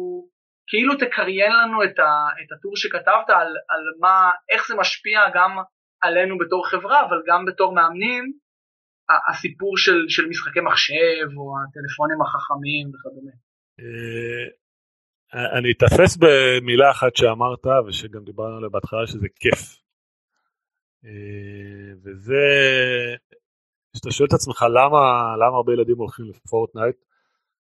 [0.73, 2.11] כאילו תקריין לנו את, ה,
[2.41, 5.51] את הטור שכתבת על, על מה, איך זה משפיע גם
[6.03, 8.33] עלינו בתור חברה אבל גם בתור מאמנים
[9.31, 13.35] הסיפור של, של משחקי מחשב או הטלפונים החכמים וכדומה.
[13.81, 19.61] אה, אני אתפס במילה אחת שאמרת ושגם דיברנו עליה בהתחלה שזה כיף.
[21.05, 22.45] אה, וזה,
[23.93, 25.03] כשאתה שואל את עצמך למה,
[25.37, 26.97] למה הרבה ילדים הולכים לפורטנייט,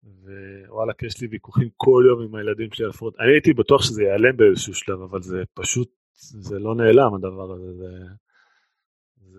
[0.07, 4.03] ווואלה, יש לי ויכוחים כל יום עם הילדים שלי על פורטנייט, אני הייתי בטוח שזה
[4.03, 7.89] ייעלם באיזשהו שלב, אבל זה פשוט, זה לא נעלם הדבר הזה, זה,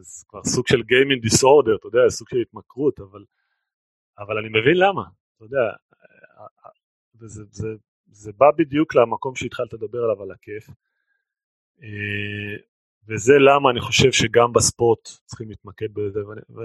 [0.02, 3.24] זה כבר סוג של gaming disorder, אתה יודע, סוג של התמכרות, אבל,
[4.20, 5.04] אבל אני מבין למה,
[5.36, 5.72] אתה יודע,
[7.22, 7.68] וזה, זה,
[8.12, 10.70] זה בא בדיוק למקום שהתחלת לדבר עליו, על הכיף,
[11.84, 12.56] אה,
[13.08, 16.62] וזה למה אני חושב שגם בספורט צריכים להתמקד בזה, ו...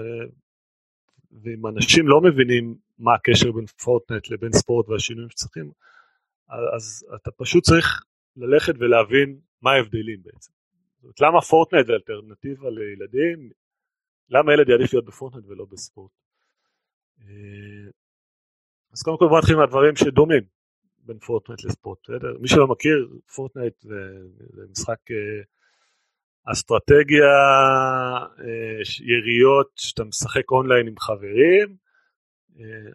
[1.41, 5.71] ואם אנשים לא מבינים מה הקשר בין פורטנייט לבין ספורט והשינויים שצריכים,
[6.75, 8.03] אז אתה פשוט צריך
[8.35, 10.51] ללכת ולהבין מה ההבדלים בעצם.
[11.01, 13.49] זאת למה פורטנייט זה אלטרנטיבה לילדים?
[14.29, 16.11] למה ילד יעדיף להיות בפורטנייט ולא בספורט?
[17.21, 17.91] אה,
[18.93, 20.43] אז קודם כל בוא נתחיל מהדברים שדומים
[20.99, 22.37] בין פורטנייט לספורט, בסדר?
[22.39, 23.95] מי שלא מכיר, פורטנייט זה,
[24.53, 25.43] זה משחק אה,
[26.51, 27.33] אסטרטגיה,
[28.39, 31.83] אה, יריות, שאתה משחק אונליין עם חברים,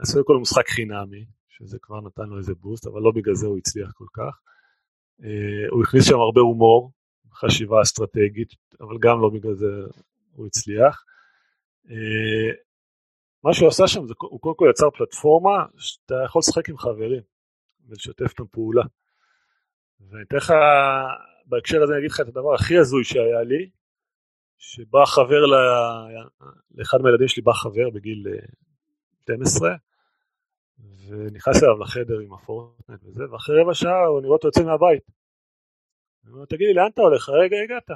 [0.00, 3.46] אז קודם כל משחק חינמי, שזה כבר נתן לו איזה בוסט, אבל לא בגלל זה
[3.46, 4.40] הוא הצליח כל כך.
[5.70, 6.92] הוא הכניס שם הרבה הומור,
[7.34, 9.66] חשיבה אסטרטגית, אבל גם לא בגלל זה
[10.32, 11.04] הוא הצליח.
[11.90, 12.52] אה,
[13.44, 17.22] מה שהוא עשה שם, זה, הוא קודם כל יצר פלטפורמה שאתה יכול לשחק עם חברים
[17.88, 18.82] ולשתף את הפעולה.
[20.00, 20.52] ואני אתן לך,
[21.48, 23.70] בהקשר הזה אני אגיד לך את הדבר הכי הזוי שהיה לי,
[24.58, 25.54] שבא חבר, ל...
[26.74, 28.26] לאחד מהילדים שלי בא חבר בגיל
[29.22, 29.74] 12, אה,
[31.08, 35.02] ונכנס אליו לחדר עם הפורטנט וזה, ואחרי רבע שעה הוא נראה אותו יוצא מהבית.
[36.24, 37.28] אני אומר, תגיד לי, לאן אתה הולך?
[37.28, 37.90] הרגע הגעת.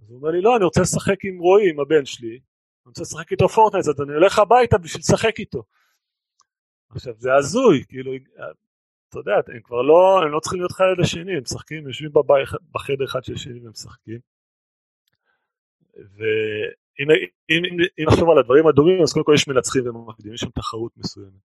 [0.00, 3.02] אז הוא אומר לי, לא, אני רוצה לשחק עם רועי, עם הבן שלי, אני רוצה
[3.02, 5.62] לשחק איתו פורטנייט, אז אני הולך הביתה בשביל לשחק איתו.
[6.90, 8.12] עכשיו, זה הזוי, כאילו,
[9.10, 12.10] אתה יודע, הם כבר לא, הם לא צריכים להיות אחד לשני, הם משחקים, יושבים
[12.72, 14.18] בחדר אחד של שני והם משחקים.
[15.96, 17.08] ואם
[18.08, 21.40] נחשוב על הדברים הדומים, אז קודם כל יש מנצחים ומקדימים, יש שם תחרות מסוימת.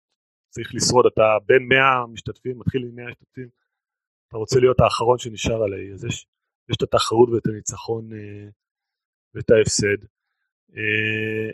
[0.50, 3.50] צריך לשרוד, אתה בין 100 משתתפים, מתחיל עם 100 משתתפים,
[4.28, 6.28] אתה רוצה להיות האחרון שנשאר על האי, אז יש,
[6.70, 8.50] יש את התחרות ואת הניצחון אה,
[9.34, 10.06] ואת ההפסד.
[10.78, 11.52] אה,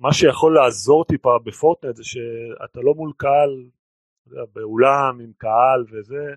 [0.00, 3.70] מה שיכול לעזור טיפה בפורטנייט זה שאתה לא מול קהל,
[4.26, 6.34] באולם עם קהל וזה,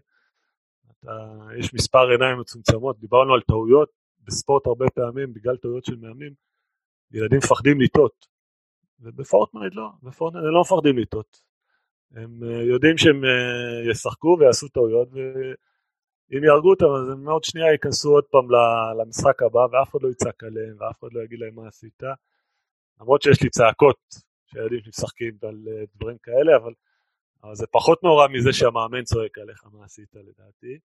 [0.92, 1.12] אתה,
[1.60, 3.90] יש מספר עיניים מצומצמות, דיברנו על טעויות,
[4.24, 6.34] בספורט הרבה פעמים, בגלל טעויות של מאמנים,
[7.12, 8.26] ילדים מפחדים לטעות,
[9.00, 11.42] ובפורטנייט לא, בפורטנייט לא מפחדים לטעות,
[12.12, 17.72] הם אה, יודעים שהם אה, ישחקו ויעשו טעויות ואם יהרגו אותם אז הם עוד שנייה
[17.72, 18.48] ייכנסו עוד פעם
[19.00, 22.04] למשחק הבא ואף אחד לא יצעק עליהם ואף אחד לא יגיד להם מה עשית.
[23.02, 24.00] למרות שיש לי צעקות
[24.46, 26.74] שהילדים משחקים על אה, דברים כאלה אבל,
[27.46, 30.80] אבל זה פחות נורא מזה שהמאמן צועק עליך מה עשית לדעתי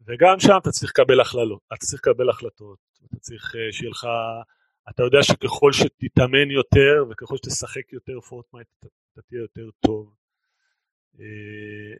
[0.00, 4.06] וגם שם אתה צריך לקבל הכללות, אתה צריך לקבל החלטות, אתה צריך שיהיה לך
[4.90, 10.14] אתה יודע שככל שתתאמן יותר וככל שתשחק יותר פורטנייט אתה, תהיה יותר טוב.
[11.20, 11.96] אה,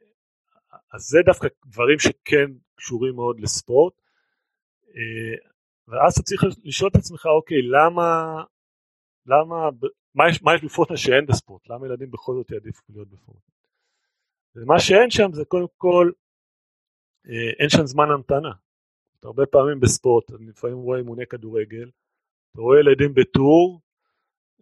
[0.92, 3.94] אז זה דווקא דברים שכן קשורים מאוד לספורט.
[4.88, 5.48] אה,
[5.88, 8.42] ואז אתה צריך לשאול את עצמך, אוקיי, למה,
[9.26, 9.70] למה,
[10.16, 11.70] מה מה יש בפורטנייט שאין בספורט?
[11.70, 13.56] למה ילדים בכל זאת יעדיפו להיות בפורטנייט?
[14.56, 16.10] ומה שאין שם זה קודם כל,
[17.28, 18.52] אה, אין שם זמן המתנה.
[19.22, 21.90] הרבה פעמים בספורט, אני לפעמים רואה אימוני כדורגל,
[22.52, 23.80] אתה רואה ילדים בטור,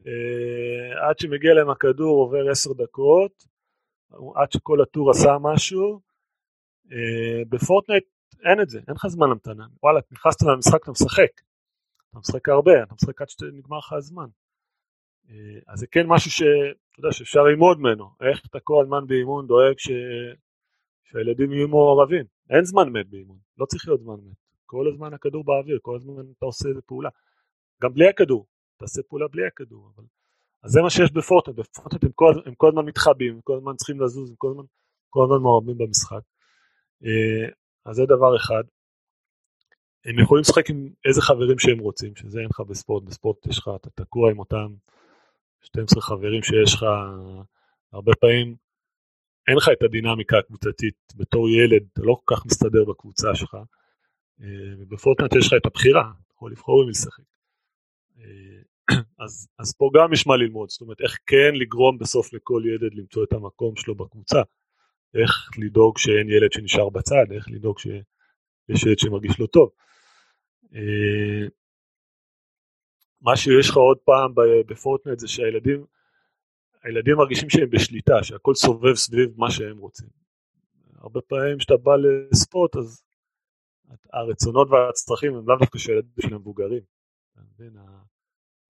[0.06, 3.44] אה, עד שמגיע להם הכדור עובר עשר דקות,
[4.34, 6.00] עד שכל הטור עשה משהו,
[6.92, 8.04] אה, בפורטנייט
[8.44, 11.40] אין את זה, אין לך זמן המתנה, וואלה, נכנסת למשחק, אתה משחק,
[12.10, 14.26] אתה משחק הרבה, אתה משחק עד שנגמר לך הזמן.
[15.30, 19.46] אה, אז זה כן משהו שאתה יודע, שאפשר ללמוד ממנו, איך אתה כל הזמן באימון
[19.46, 19.90] דואג ש...
[21.04, 25.44] שהילדים יהיו מעורבים, אין זמן מת באימון, לא צריך להיות זמן מת, כל הזמן הכדור
[25.44, 27.08] באוויר, כל הזמן אתה עושה איזה פעולה,
[27.82, 28.46] גם בלי הכדור,
[28.76, 30.04] תעשה פעולה בלי הכדור, אבל...
[30.62, 33.76] אז זה מה שיש בפורטנט, בפורטנט הם כל, הם כל הזמן מתחבאים, הם כל הזמן
[33.76, 34.64] צריכים לזוז, הם כל הזמן,
[35.10, 36.20] כל הזמן מעורבים במשחק.
[37.04, 37.48] אה,
[37.84, 38.64] אז זה דבר אחד.
[40.04, 43.70] הם יכולים לשחק עם איזה חברים שהם רוצים, שזה אין לך בספורט, בספורט יש לך,
[43.76, 44.74] אתה תקוע עם אותם
[45.64, 46.86] 12 חברים שיש לך,
[47.92, 48.56] הרבה פעמים
[49.48, 53.54] אין לך את הדינמיקה הקבוצתית, בתור ילד אתה לא כל כך מסתדר בקבוצה שלך,
[54.40, 54.46] אה,
[54.78, 57.22] ובפורטנט יש לך את הבחירה, אתה יכול לבחור עם לשחק.
[58.18, 58.94] אה,
[59.24, 62.94] אז, אז פה גם יש מה ללמוד, זאת אומרת איך כן לגרום בסוף לכל ילד
[62.94, 64.42] למצוא את המקום שלו בקבוצה,
[65.14, 69.70] איך לדאוג שאין ילד שנשאר בצד, איך לדאוג שיש ילד שמרגיש לא טוב.
[73.24, 74.34] מה שיש לך עוד פעם
[74.66, 75.84] בפורטנט זה שהילדים
[76.82, 80.08] הילדים מרגישים שהם בשליטה, שהכל סובב סביב מה שהם רוצים.
[80.98, 83.04] הרבה פעמים כשאתה בא לספורט אז
[84.12, 86.82] הרצונות והצרכים הם לאו דווקא של ילדים של המבוגרים.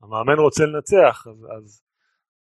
[0.00, 1.82] המאמן רוצה לנצח, אז, אז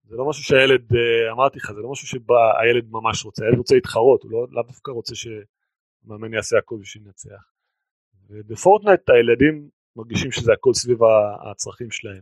[0.04, 3.76] זה לא משהו שהילד, אה, אמרתי לך, זה לא משהו שהילד ממש רוצה, הילד רוצה
[3.76, 7.52] להתחרות, הוא לא, לאו דווקא רוצה שהמאמן יעשה הכל בשביל לנצח.
[8.30, 11.00] ובפורטנייט הילדים מרגישים שזה הכל סביב
[11.52, 12.22] הצרכים שלהם.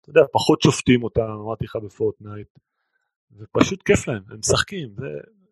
[0.00, 2.48] אתה יודע, פחות שופטים אותם, אמרתי לך בפורטנייט,
[3.32, 5.06] ופשוט כיף להם, הם משחקים, זה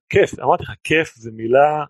[0.08, 1.84] כיף, אמרתי לך, כיף זה מילה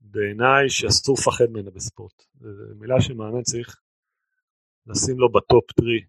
[0.00, 3.80] בעיניי שאסור לפחד ממנה בספורט, זו מילה שמאמן צריך
[4.86, 6.04] לשים לו ב top three,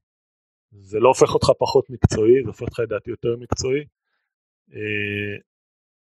[0.72, 3.86] זה לא הופך אותך פחות מקצועי, זה הופך אותך לדעתי יותר מקצועי,
[4.74, 5.38] אה,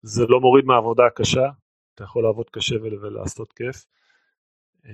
[0.01, 1.49] זה לא מוריד מהעבודה הקשה,
[1.95, 3.85] אתה יכול לעבוד קשה ולעשות כיף,
[4.85, 4.91] אה,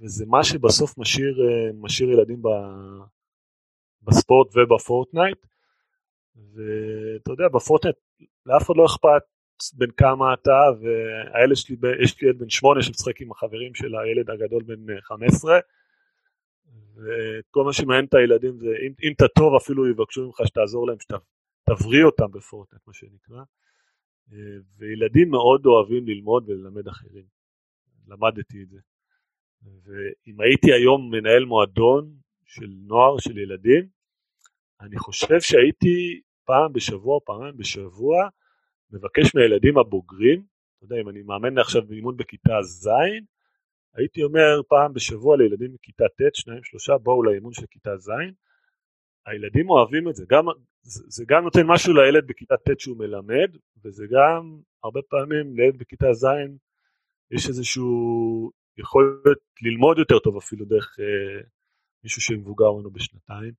[0.00, 2.42] וזה מה שבסוף משאיר, אה, משאיר ילדים
[4.02, 5.46] בספורט ובפורטנייט,
[6.36, 7.96] ואתה יודע, בפורטנייט
[8.46, 9.22] לאף אחד לא אכפת
[9.74, 14.30] בין כמה אתה, והילד שלי, יש לי ילד בן שמונה שמשחק עם החברים של הילד
[14.30, 15.58] הגדול בן 15,
[16.94, 20.96] וכל מה שמעניין את הילדים זה אם, אם אתה טוב אפילו יבקשו ממך שתעזור להם,
[21.00, 23.42] שתבריג אותם בפורטנייט מה שנקרא,
[24.78, 27.24] וילדים מאוד אוהבים ללמוד וללמד אחרים,
[28.08, 28.78] למדתי את זה.
[29.84, 32.12] ואם הייתי היום מנהל מועדון
[32.44, 33.86] של נוער, של ילדים,
[34.80, 38.28] אני חושב שהייתי פעם בשבוע, פעמיים בשבוע,
[38.90, 40.42] מבקש מהילדים הבוגרים,
[40.76, 42.88] אתה יודע, אם אני מאמן עכשיו באימון בכיתה ז',
[43.94, 48.10] הייתי אומר פעם בשבוע לילדים מכיתה ט', שניים שלושה, בואו לאימון של כיתה ז',
[49.26, 50.44] הילדים אוהבים את זה, גם,
[50.82, 55.78] זה, זה גם נותן משהו לילד בכיתה ט' שהוא מלמד, וזה גם הרבה פעמים לילד
[55.78, 56.26] בכיתה ז'
[57.30, 61.40] יש איזשהו יכולת ללמוד יותר טוב אפילו דרך אה,
[62.04, 63.52] מישהו שמבוגר ממנו בשנתיים.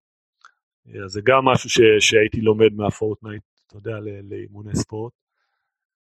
[0.87, 3.91] אה, אז זה גם משהו ש, שהייתי לומד מהפורטנייט, אתה יודע,
[4.29, 5.13] לאימוני ספורט.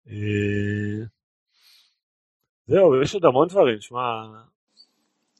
[0.07, 1.05] אה,
[2.67, 3.99] זהו, יש עוד המון דברים, שמע...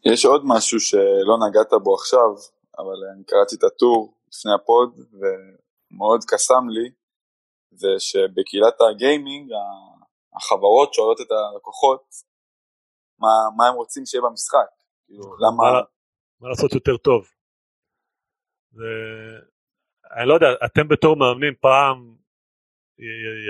[0.06, 2.30] יש עוד משהו שלא נגעת בו עכשיו,
[2.78, 6.92] אבל אני קראתי את הטור לפני הפוד, ומאוד קסם לי,
[7.72, 9.52] זה שבקהילת הגיימינג,
[10.34, 12.04] החברות שואלות את הלקוחות
[13.20, 14.70] מה, מה הם רוצים שיהיה במשחק.
[15.06, 15.74] כאילו, נכון, למה...
[15.74, 15.82] מה,
[16.40, 17.28] מה לעשות יותר טוב.
[18.72, 18.86] זה...
[20.16, 22.16] אני לא יודע, אתם בתור מאמנים פעם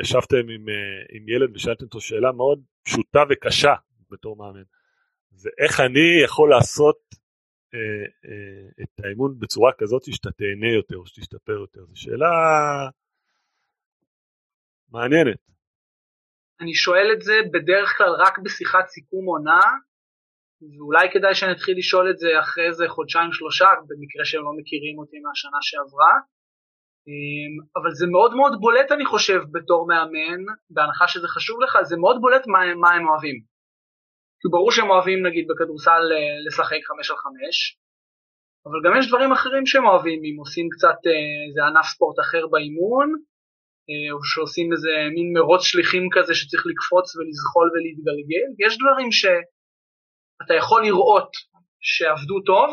[0.01, 3.73] ישבתם עם, אה, עם ילד ושאלתם אותו שאלה מאוד פשוטה וקשה
[4.09, 4.63] בתור מאמן.
[5.31, 6.97] זה איך אני יכול לעשות
[7.73, 11.85] אה, אה, את האימון בצורה כזאת שאתה תהנה יותר, שתשתפר יותר.
[11.85, 12.27] זו שאלה
[14.89, 15.54] מעניינת.
[16.61, 19.63] אני שואל את זה בדרך כלל רק בשיחת סיכום עונה,
[20.61, 25.17] ואולי כדאי שנתחיל לשאול את זה אחרי איזה חודשיים שלושה, במקרה שהם לא מכירים אותי
[25.23, 26.13] מהשנה שעברה.
[27.07, 31.95] אמ, אבל זה מאוד מאוד בולט אני חושב בתור מאמן, בהנחה שזה חשוב לך, זה
[31.97, 33.37] מאוד בולט מה, מה הם אוהבים.
[34.39, 37.57] כי ברור שהם אוהבים נגיד בכדורסל אה, לשחק חמש על חמש,
[38.65, 42.43] אבל גם יש דברים אחרים שהם אוהבים, אם עושים קצת אה, איזה ענף ספורט אחר
[42.51, 43.34] באימון, אה,
[44.13, 50.81] או שעושים איזה מין מרוץ שליחים כזה שצריך לקפוץ ולזחול ולהתגלגל, יש דברים שאתה יכול
[50.83, 51.31] לראות
[51.81, 52.69] שעבדו טוב,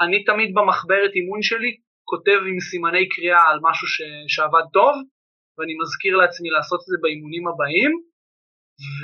[0.00, 1.70] אני תמיד במחברת אימון שלי
[2.10, 3.96] כותב עם סימני קריאה על משהו ש...
[4.28, 4.94] שעבד טוב,
[5.58, 7.92] ואני מזכיר לעצמי לעשות את זה באימונים הבאים,
[8.98, 9.02] ו...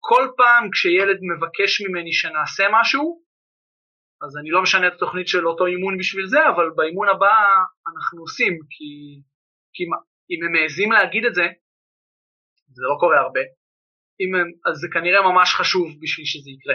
[0.00, 3.22] כל פעם כשילד מבקש ממני שנעשה משהו,
[4.22, 7.36] אז אני לא משנה את התוכנית של אותו אימון בשביל זה, אבל באימון הבא
[7.90, 8.90] אנחנו עושים, כי,
[9.74, 9.84] כי
[10.30, 11.46] אם הם מעזים להגיד את זה,
[12.68, 13.40] זה לא קורה הרבה,
[14.20, 16.74] הם, אז זה כנראה ממש חשוב בשביל שזה יקרה.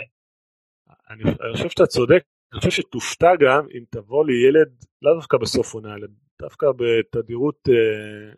[1.10, 5.74] אני, אני חושב שאתה צודק, אני חושב שתופתע גם אם תבוא לילד, לאו דווקא בסוף
[5.74, 6.08] עונה, אלא
[6.42, 8.34] דווקא בתדירות אה,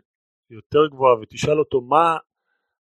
[0.49, 2.17] יותר גבוהה ותשאל אותו מה,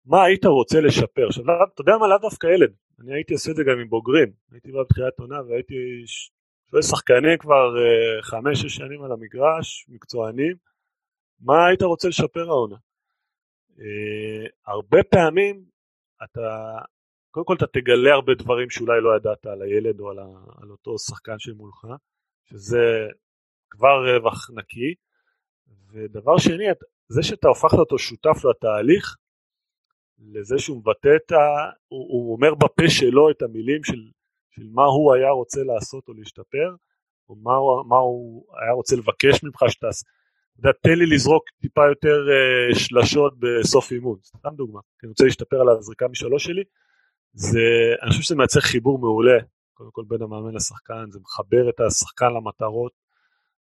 [0.07, 1.27] מה היית רוצה לשפר.
[1.27, 4.33] עכשיו, אתה יודע מה, לאו דווקא ילד, אני הייתי עושה את זה גם עם בוגרים,
[4.53, 5.75] הייתי בא בתחילת עונה והייתי
[6.71, 10.57] שואל שחקנים כבר אה, חמש-שש שנים על המגרש, מקצוענים,
[11.41, 12.77] מה היית רוצה לשפר העונה?
[13.81, 15.65] אה, הרבה פעמים
[16.25, 16.79] אתה,
[17.31, 20.27] קודם כל אתה תגלה הרבה דברים שאולי לא ידעת על הילד או על, ה,
[20.63, 21.87] על אותו שחקן שמולך,
[22.45, 23.09] שזה
[23.71, 24.95] כבר רווח נקי,
[25.93, 26.65] ודבר שני,
[27.09, 29.17] זה שאתה הופכת אותו שותף לתהליך,
[30.19, 31.37] לזה שהוא מבטא את ה...
[31.89, 34.11] הוא, הוא אומר בפה שלו את המילים של,
[34.51, 36.75] של מה הוא היה רוצה לעשות או להשתפר,
[37.29, 37.53] או מה
[37.89, 40.07] מה הוא היה רוצה לבקש ממך שתעשה.
[40.59, 45.25] יודע, תן לי לזרוק טיפה יותר uh, שלשות בסוף אימון, סתם דוגמה, כי אני רוצה
[45.25, 46.65] להשתפר על הזריקה משלוש שלי,
[47.33, 47.61] זה,
[48.03, 49.39] אני חושב שזה מייצר חיבור מעולה,
[49.75, 52.93] קודם כל בין המאמן לשחקן, זה מחבר את השחקן למטרות,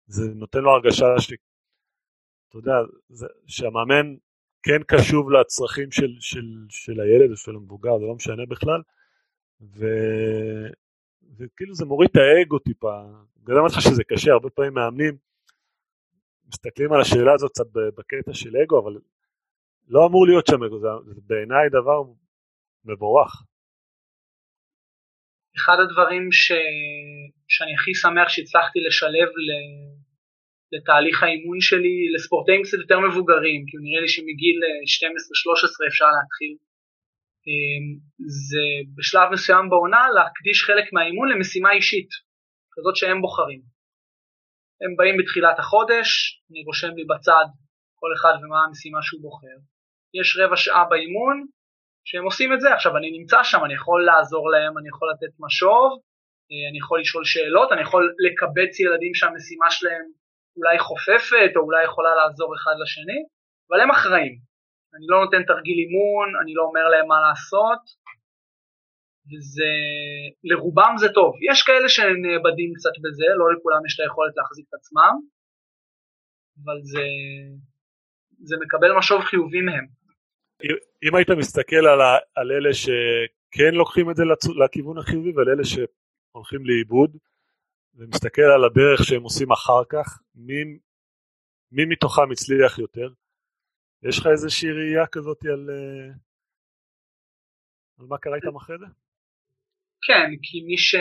[0.07, 1.33] זה נותן לו הרגשה ש...
[2.49, 2.73] אתה יודע,
[3.09, 4.15] זה, שהמאמן
[4.63, 8.83] כן קשוב לצרכים של, של, של הילד או של המבוגר, זה לא משנה בכלל,
[9.61, 9.87] ו...
[11.39, 15.28] וכאילו זה מוריד את האגו טיפה, אני יודע לך שזה קשה, הרבה פעמים מאמנים
[16.49, 18.93] מסתכלים על השאלה הזאת קצת בקטע של אגו, אבל
[19.89, 20.89] לא אמור להיות שם אגו, זה,
[21.27, 21.99] בעיניי דבר
[22.85, 23.33] מבורך.
[25.57, 26.47] אחד הדברים ש...
[27.49, 29.49] שאני הכי שמח שהצלחתי לשלב ל...
[30.73, 34.57] לתהליך האימון שלי לספורטאים קצת יותר מבוגרים, כי נראה לי שמגיל
[35.85, 36.53] 12-13 אפשר להתחיל.
[37.49, 37.85] אמ,
[38.49, 38.65] זה
[38.97, 42.11] בשלב מסוים בעונה להקדיש חלק מהאימון למשימה אישית,
[42.75, 43.78] כזאת שהם בוחרים.
[44.83, 46.09] הם באים בתחילת החודש,
[46.51, 47.47] אני רושם לי בצד
[48.01, 49.57] כל אחד ומה המשימה שהוא בוחר.
[50.15, 51.47] יש רבע שעה באימון
[52.05, 55.35] שהם עושים את זה, עכשיו אני נמצא שם, אני יכול לעזור להם, אני יכול לתת
[55.41, 55.89] משוב,
[56.51, 60.05] אה, אני יכול לשאול שאלות, אני יכול לקבץ ילדים שהמשימה שלהם
[60.57, 63.21] אולי חופפת או אולי יכולה לעזור אחד לשני,
[63.69, 64.35] אבל הם אחראים.
[64.95, 67.83] אני לא נותן תרגיל אימון, אני לא אומר להם מה לעשות,
[69.31, 69.73] וזה,
[70.45, 71.33] לרובם זה טוב.
[71.51, 75.15] יש כאלה שנאבדים קצת בזה, לא לכולם יש את היכולת להחזיק את עצמם,
[76.65, 77.05] אבל זה,
[78.49, 79.87] זה מקבל משוב חיובי מהם.
[81.05, 84.23] אם היית מסתכל על, ה, על אלה שכן לוקחים את זה
[84.65, 87.17] לכיוון החיובי ועל אלה שהולכים לאיבוד,
[87.95, 90.79] ומסתכל על הדרך שהם עושים אחר כך, מי,
[91.73, 93.09] מי מתוכם הצליח יותר?
[94.03, 96.13] יש לך איזושהי ראייה כזאת על, אה,
[97.99, 98.87] על מה קרה איתם אחרי זה?
[100.07, 100.95] כן, כי מי, ש...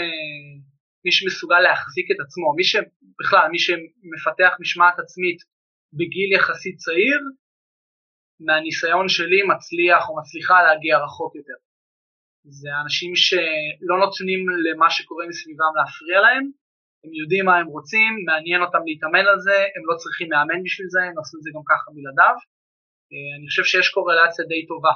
[1.06, 5.39] מי שמסוגל להחזיק את עצמו, מי שבכלל, מי שמפתח משמעת עצמית
[5.98, 7.22] בגיל יחסית צעיר,
[8.45, 11.60] מהניסיון שלי מצליח או מצליחה להגיע רחוק יותר.
[12.60, 16.45] זה אנשים שלא נותנים למה שקורה מסביבם להפריע להם,
[17.04, 20.88] הם יודעים מה הם רוצים, מעניין אותם להתאמן על זה, הם לא צריכים מאמן בשביל
[20.93, 22.38] זה, הם עשו את זה גם ככה בלעדיו.
[23.12, 24.95] אה, אני חושב שיש קורלציה די טובה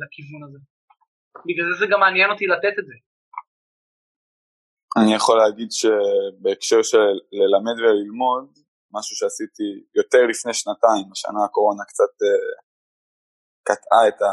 [0.00, 0.58] לכיוון הזה.
[1.46, 2.94] בגלל זה זה גם מעניין אותי לתת את זה.
[4.98, 8.58] אני יכול להגיד שבהקשר של ללמד וללמוד,
[8.92, 12.26] משהו שעשיתי יותר לפני שנתיים, השנה הקורונה קצת uh,
[13.62, 14.32] קטעה את, ה...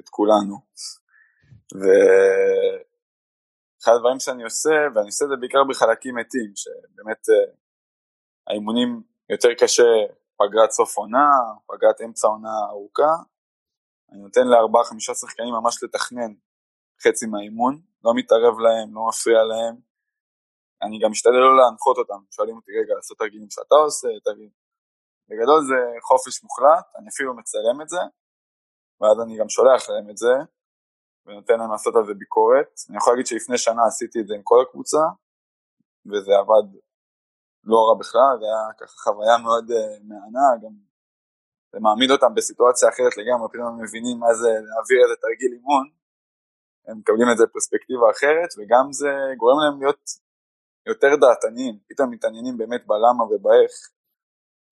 [0.00, 0.56] את כולנו.
[1.80, 7.32] ואחד הדברים שאני עושה, ואני עושה את זה בעיקר בחלקים מתים, שבאמת uh,
[8.46, 9.90] האימונים יותר קשה
[10.38, 11.28] פגרת סוף עונה,
[11.66, 13.12] פגרת אמצע עונה ארוכה,
[14.12, 16.32] אני נותן לארבעה חמישה שחקנים ממש לתכנן
[17.02, 19.74] חצי מהאימון, לא מתערב להם, לא מפריע להם,
[20.82, 24.60] אני גם משתדל לא להנחות אותם, שואלים אותי רגע לעשות תרגילים שאתה עושה, תרגילים.
[25.28, 28.02] בגדול זה חופש מוחלט, אני אפילו מצלם את זה,
[29.00, 30.34] ואז אני גם שולח להם את זה,
[31.26, 32.70] ונותן להם לעשות על זה ביקורת.
[32.88, 35.04] אני יכול להגיד שלפני שנה עשיתי את זה עם כל הקבוצה,
[36.06, 36.66] וזה עבד
[37.64, 40.74] לא רע בכלל, זה היה ככה חוויה מאוד uh, מהנה, גם
[41.72, 45.86] זה מעמיד אותם בסיטואציה אחרת לגמרי, פתאום הם מבינים מה זה להעביר איזה תרגיל אימון,
[46.86, 49.10] הם מקבלים את זה בפרספקטיבה אחרת, וגם זה
[49.40, 50.02] גורם להם להיות
[50.86, 53.74] יותר דעתניים, פתאום מתעניינים באמת בלמה ובאיך,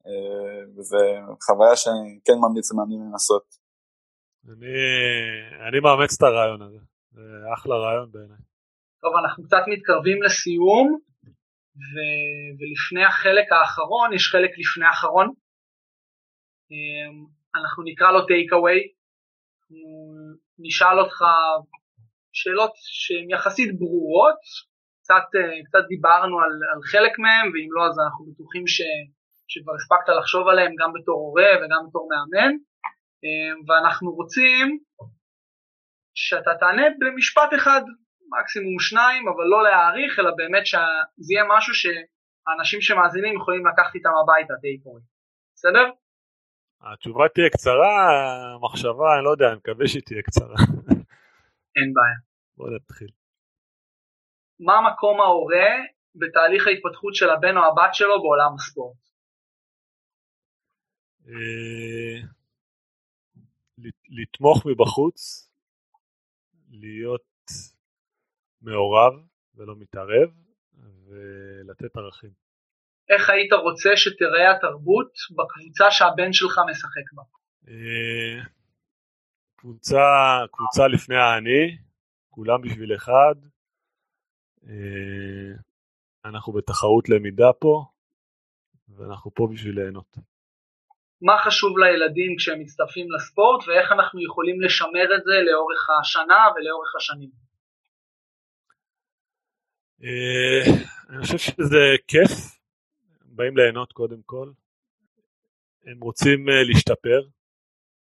[0.06, 0.98] אה, וזו
[1.46, 3.46] חוויה שאני כן ממליץ למאמנים לנסות.
[4.52, 4.74] אני,
[5.68, 6.80] אני מאמץ את הרעיון הזה,
[7.14, 7.22] זה
[7.54, 8.42] אחלה רעיון בעיניי.
[9.02, 10.86] טוב, אנחנו קצת מתקרבים לסיום,
[11.80, 11.94] ו...
[12.58, 15.28] ולפני החלק האחרון, יש חלק לפני האחרון,
[17.56, 18.78] אנחנו נקרא לו טייק אווי,
[20.58, 21.18] נשאל אותך
[22.32, 24.40] שאלות שהן יחסית ברורות,
[25.02, 28.78] קצת, אה, קצת דיברנו על, על חלק מהם, ואם לא אז אנחנו בטוחים ש,
[29.48, 32.52] שכבר הספקת לחשוב עליהם גם בתור הורה וגם בתור מאמן,
[33.24, 34.78] אה, ואנחנו רוצים
[36.14, 37.82] שאתה תענה במשפט אחד,
[38.32, 44.14] מקסימום שניים, אבל לא להעריך, אלא באמת שזה יהיה משהו שהאנשים שמאזינים יכולים לקחת איתם
[44.22, 44.80] הביתה, טייק
[45.54, 45.86] בסדר?
[46.80, 47.94] התשובה תהיה קצרה,
[48.54, 50.56] המחשבה, אני לא יודע, אני מקווה שהיא תהיה קצרה.
[51.76, 52.18] אין בעיה.
[52.56, 53.08] בוא נתחיל.
[54.60, 55.68] מה מקום ההורה
[56.14, 58.96] בתהליך ההתפתחות של הבן או הבת שלו בעולם הספורט?
[61.28, 62.28] אה,
[64.08, 65.50] לתמוך מבחוץ,
[66.70, 67.22] להיות
[68.62, 69.12] מעורב
[69.54, 70.30] ולא מתערב,
[71.06, 72.47] ולתת ערכים.
[73.10, 77.22] איך היית רוצה שתראה התרבות בקבוצה שהבן שלך משחק בה?
[77.68, 78.44] אה,
[79.56, 80.04] קבוצה,
[80.52, 81.78] קבוצה לפני האני,
[82.30, 83.34] כולם בשביל אחד.
[84.68, 85.52] אה,
[86.24, 87.84] אנחנו בתחרות למידה פה,
[88.88, 90.16] ואנחנו פה בשביל ליהנות.
[91.22, 96.96] מה חשוב לילדים כשהם מצטרפים לספורט, ואיך אנחנו יכולים לשמר את זה לאורך השנה ולאורך
[96.96, 97.30] השנים?
[100.04, 102.57] אה, אני חושב שזה כיף,
[103.38, 104.50] באים ליהנות קודם כל.
[105.86, 107.20] הם רוצים אה, להשתפר,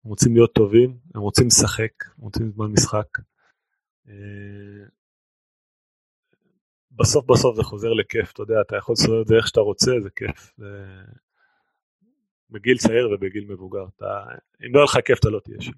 [0.03, 3.07] הם רוצים להיות טובים, הם רוצים לשחק, הם רוצים זמן משחק.
[4.07, 4.85] אה,
[6.91, 9.91] בסוף בסוף זה חוזר לכיף, אתה יודע, אתה יכול לסובב את זה איך שאתה רוצה,
[10.03, 10.53] זה כיף.
[10.57, 10.65] זה...
[12.49, 13.85] בגיל צעיר ובגיל מבוגר.
[13.95, 14.23] אתה...
[14.65, 15.77] אם לא יהיה לך כיף אתה לא תהיה שם.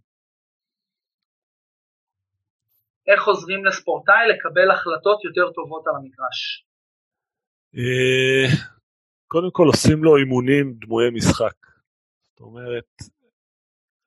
[3.07, 6.66] איך עוזרים לספורטאי לקבל החלטות יותר טובות על המגרש?
[9.32, 11.56] קודם כל עושים לו אימונים דמויי משחק.
[12.30, 12.86] זאת אומרת,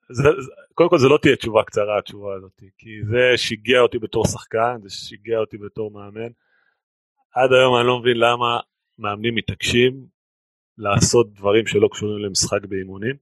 [0.09, 3.99] זה, זה, קודם כל זה לא תהיה תשובה קצרה התשובה הזאת, כי זה שיגע אותי
[3.99, 6.31] בתור שחקן, זה שיגע אותי בתור מאמן.
[7.35, 8.59] עד היום אני לא מבין למה
[8.99, 10.05] מאמנים מתעקשים
[10.77, 13.15] לעשות דברים שלא קשורים למשחק באימונים.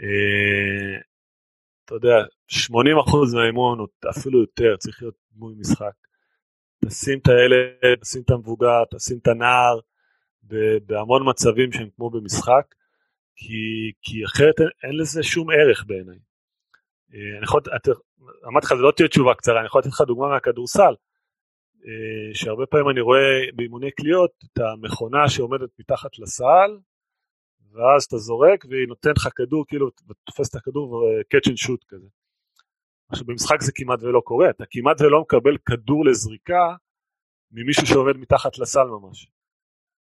[0.00, 1.00] אה,
[1.84, 2.16] אתה יודע,
[2.50, 5.92] 80% מהאימון, או אפילו יותר, צריך להיות דמוי משחק.
[6.84, 9.80] תשים את הילד, תשים את המבוגר, תשים את הנער,
[10.86, 12.74] בהמון מצבים שהם כמו במשחק,
[13.36, 16.18] כי, כי אחרת אין, אין לזה שום ערך בעיניי.
[17.14, 17.60] אה, אני יכול,
[18.46, 20.94] אמרתי לך, זו לא תהיה תשובה קצרה, אני יכול לתת לך דוגמה מהכדורסל,
[21.86, 26.78] אה, שהרבה פעמים אני רואה באימוני קליעות את המכונה שעומדת מתחת לסל,
[27.72, 29.90] ואז אתה זורק והיא נותנת לך כדור, כאילו,
[30.24, 32.06] תופס את הכדור ו-catch and shoot כזה.
[33.08, 36.74] עכשיו במשחק זה כמעט ולא קורה, אתה כמעט ולא מקבל כדור לזריקה
[37.52, 39.28] ממישהו שעומד מתחת לסל ממש.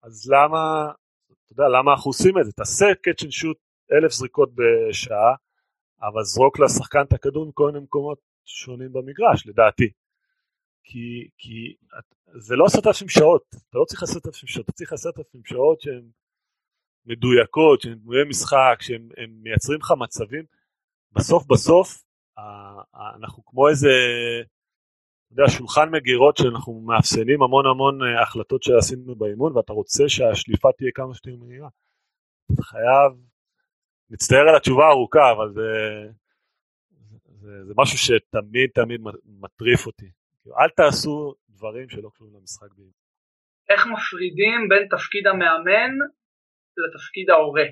[0.03, 0.92] אז למה,
[1.26, 2.53] אתה יודע, למה אנחנו עושים את זה?
[2.53, 3.59] תעשה catch and shoot
[3.92, 5.34] אלף זריקות בשעה,
[6.03, 9.90] אבל זרוק לשחקן את הכדור מכל מיני מקומות שונים במגרש, לדעתי.
[10.84, 11.74] כי, כי
[12.34, 15.44] זה לא עשרת אלפים שעות, אתה לא צריך עשרת אלפים שעות, אתה צריך עשרת אלפים
[15.44, 16.05] שעות שהן
[17.07, 19.09] מדויקות, שהן דמויי משחק, שהן
[19.42, 20.44] מייצרים לך מצבים.
[21.12, 22.03] בסוף בסוף
[23.22, 23.88] אנחנו כמו איזה,
[25.33, 30.91] יודע, שולחן מגירות שאנחנו מאפסנים המון המון אה, החלטות שעשינו באימון, ואתה רוצה שהשליפה תהיה
[30.95, 31.68] כמה שיותר מהירה.
[32.55, 33.12] אתה חייב,
[34.11, 35.70] מצטער על התשובה הארוכה, אבל זה,
[37.41, 40.11] זה, זה משהו שתמיד תמיד מטריף אותי.
[40.61, 42.93] אל תעשו דברים שלא קשורים למשחק באימון.
[43.68, 45.93] איך מפרידים בין תפקיד המאמן
[46.76, 47.64] לתפקיד ההורה?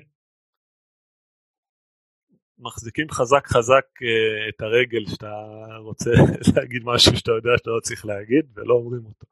[2.61, 5.33] מחזיקים חזק חזק uh, את הרגל שאתה
[5.77, 6.11] רוצה
[6.55, 9.25] להגיד משהו שאתה יודע שאתה לא צריך להגיד ולא אומרים אותו.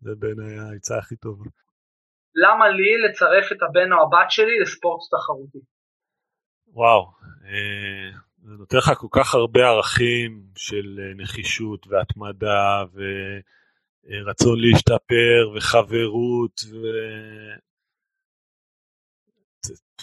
[0.00, 1.44] זה בעיניי העצה הכי טובה.
[2.34, 5.58] למה לי לצרף את הבן או הבת שלי לספורט תחרותי?
[6.66, 7.06] וואו,
[7.42, 8.16] uh,
[8.46, 12.84] זה נותן לך כל כך הרבה ערכים של אה, נחישות והתמדה
[14.04, 16.76] ורצון להשתפר וחברות ו...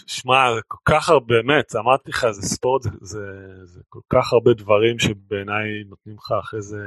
[0.07, 3.19] שמע, זה כל כך הרבה, באמת, אמרתי לך, זה ספורט, זה, זה,
[3.64, 6.81] זה כל כך הרבה דברים שבעיניי נותנים לך אחרי זה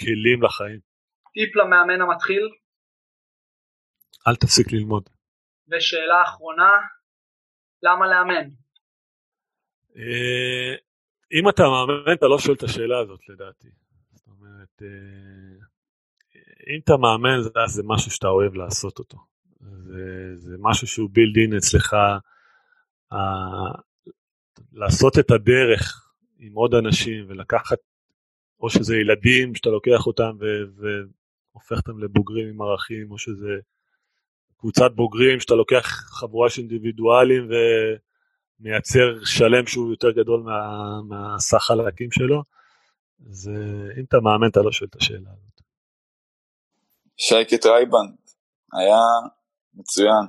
[0.00, 0.80] כלים לחיים.
[1.34, 2.48] טיפ למאמן המתחיל?
[4.28, 5.08] אל תפסיק ללמוד.
[5.68, 6.70] ושאלה אחרונה,
[7.82, 8.48] למה לאמן?
[9.96, 10.74] אה,
[11.32, 13.68] אם אתה מאמן, אתה לא שואל את השאלה הזאת לדעתי.
[14.12, 15.64] זאת אומרת, אה,
[16.74, 19.33] אם אתה מאמן, זה משהו שאתה אוהב לעשות אותו.
[19.70, 21.94] זה, זה משהו שהוא בילד אין אצלך,
[23.12, 23.14] ה,
[24.72, 27.78] לעשות את הדרך עם עוד אנשים ולקחת,
[28.60, 33.58] או שזה ילדים שאתה לוקח אותם והופך אותם לבוגרים עם ערכים, או שזה
[34.58, 35.86] קבוצת בוגרים שאתה לוקח
[36.20, 37.54] חבורה של אינדיבידואלים ו,
[38.60, 42.42] מייצר שלם שהוא יותר גדול מה, מהסך חלקים שלו,
[43.30, 45.60] אז אה, אם אתה מאמן אתה לא שואל את השאלה הזאת.
[47.16, 48.16] שייקה טרייבנד,
[48.72, 49.00] היה
[49.74, 50.24] מצוין,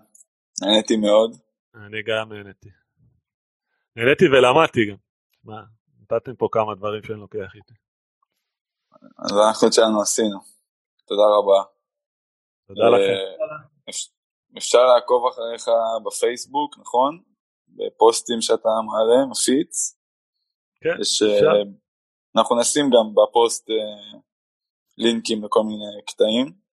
[0.61, 1.31] נהניתי מאוד.
[1.75, 2.69] אני גם נהניתי.
[3.95, 4.97] נהניתי ולמדתי גם.
[5.43, 5.63] מה,
[6.01, 7.73] נתתם פה כמה דברים שאני לוקח איתי.
[9.19, 10.39] אז אנחנו שלנו עשינו.
[11.07, 11.59] תודה רבה.
[12.67, 13.17] תודה לכם.
[14.57, 15.65] אפשר לעקוב אחריך
[16.05, 17.23] בפייסבוק, נכון?
[17.67, 19.97] בפוסטים שאתה מעלה, מפיץ.
[20.81, 21.51] כן, יש, אפשר.
[22.37, 23.69] אנחנו נשים גם בפוסט
[24.97, 26.64] לינקים לכל מיני קטעים.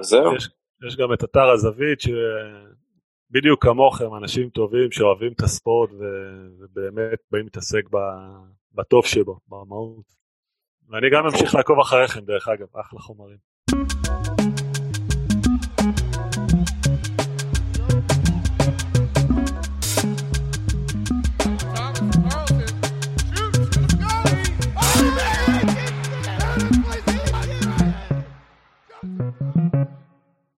[0.00, 0.36] זהו.
[0.36, 0.48] יש,
[0.86, 5.90] יש גם את אתר הזווית, שבדיוק כמוכם, אנשים טובים שאוהבים את הספורט
[6.58, 7.84] ובאמת באים להתעסק
[8.72, 10.20] בטוב שבו, במהות.
[10.88, 13.49] ואני גם אמשיך לעקוב אחריכם, דרך אגב, אחלה חומרים.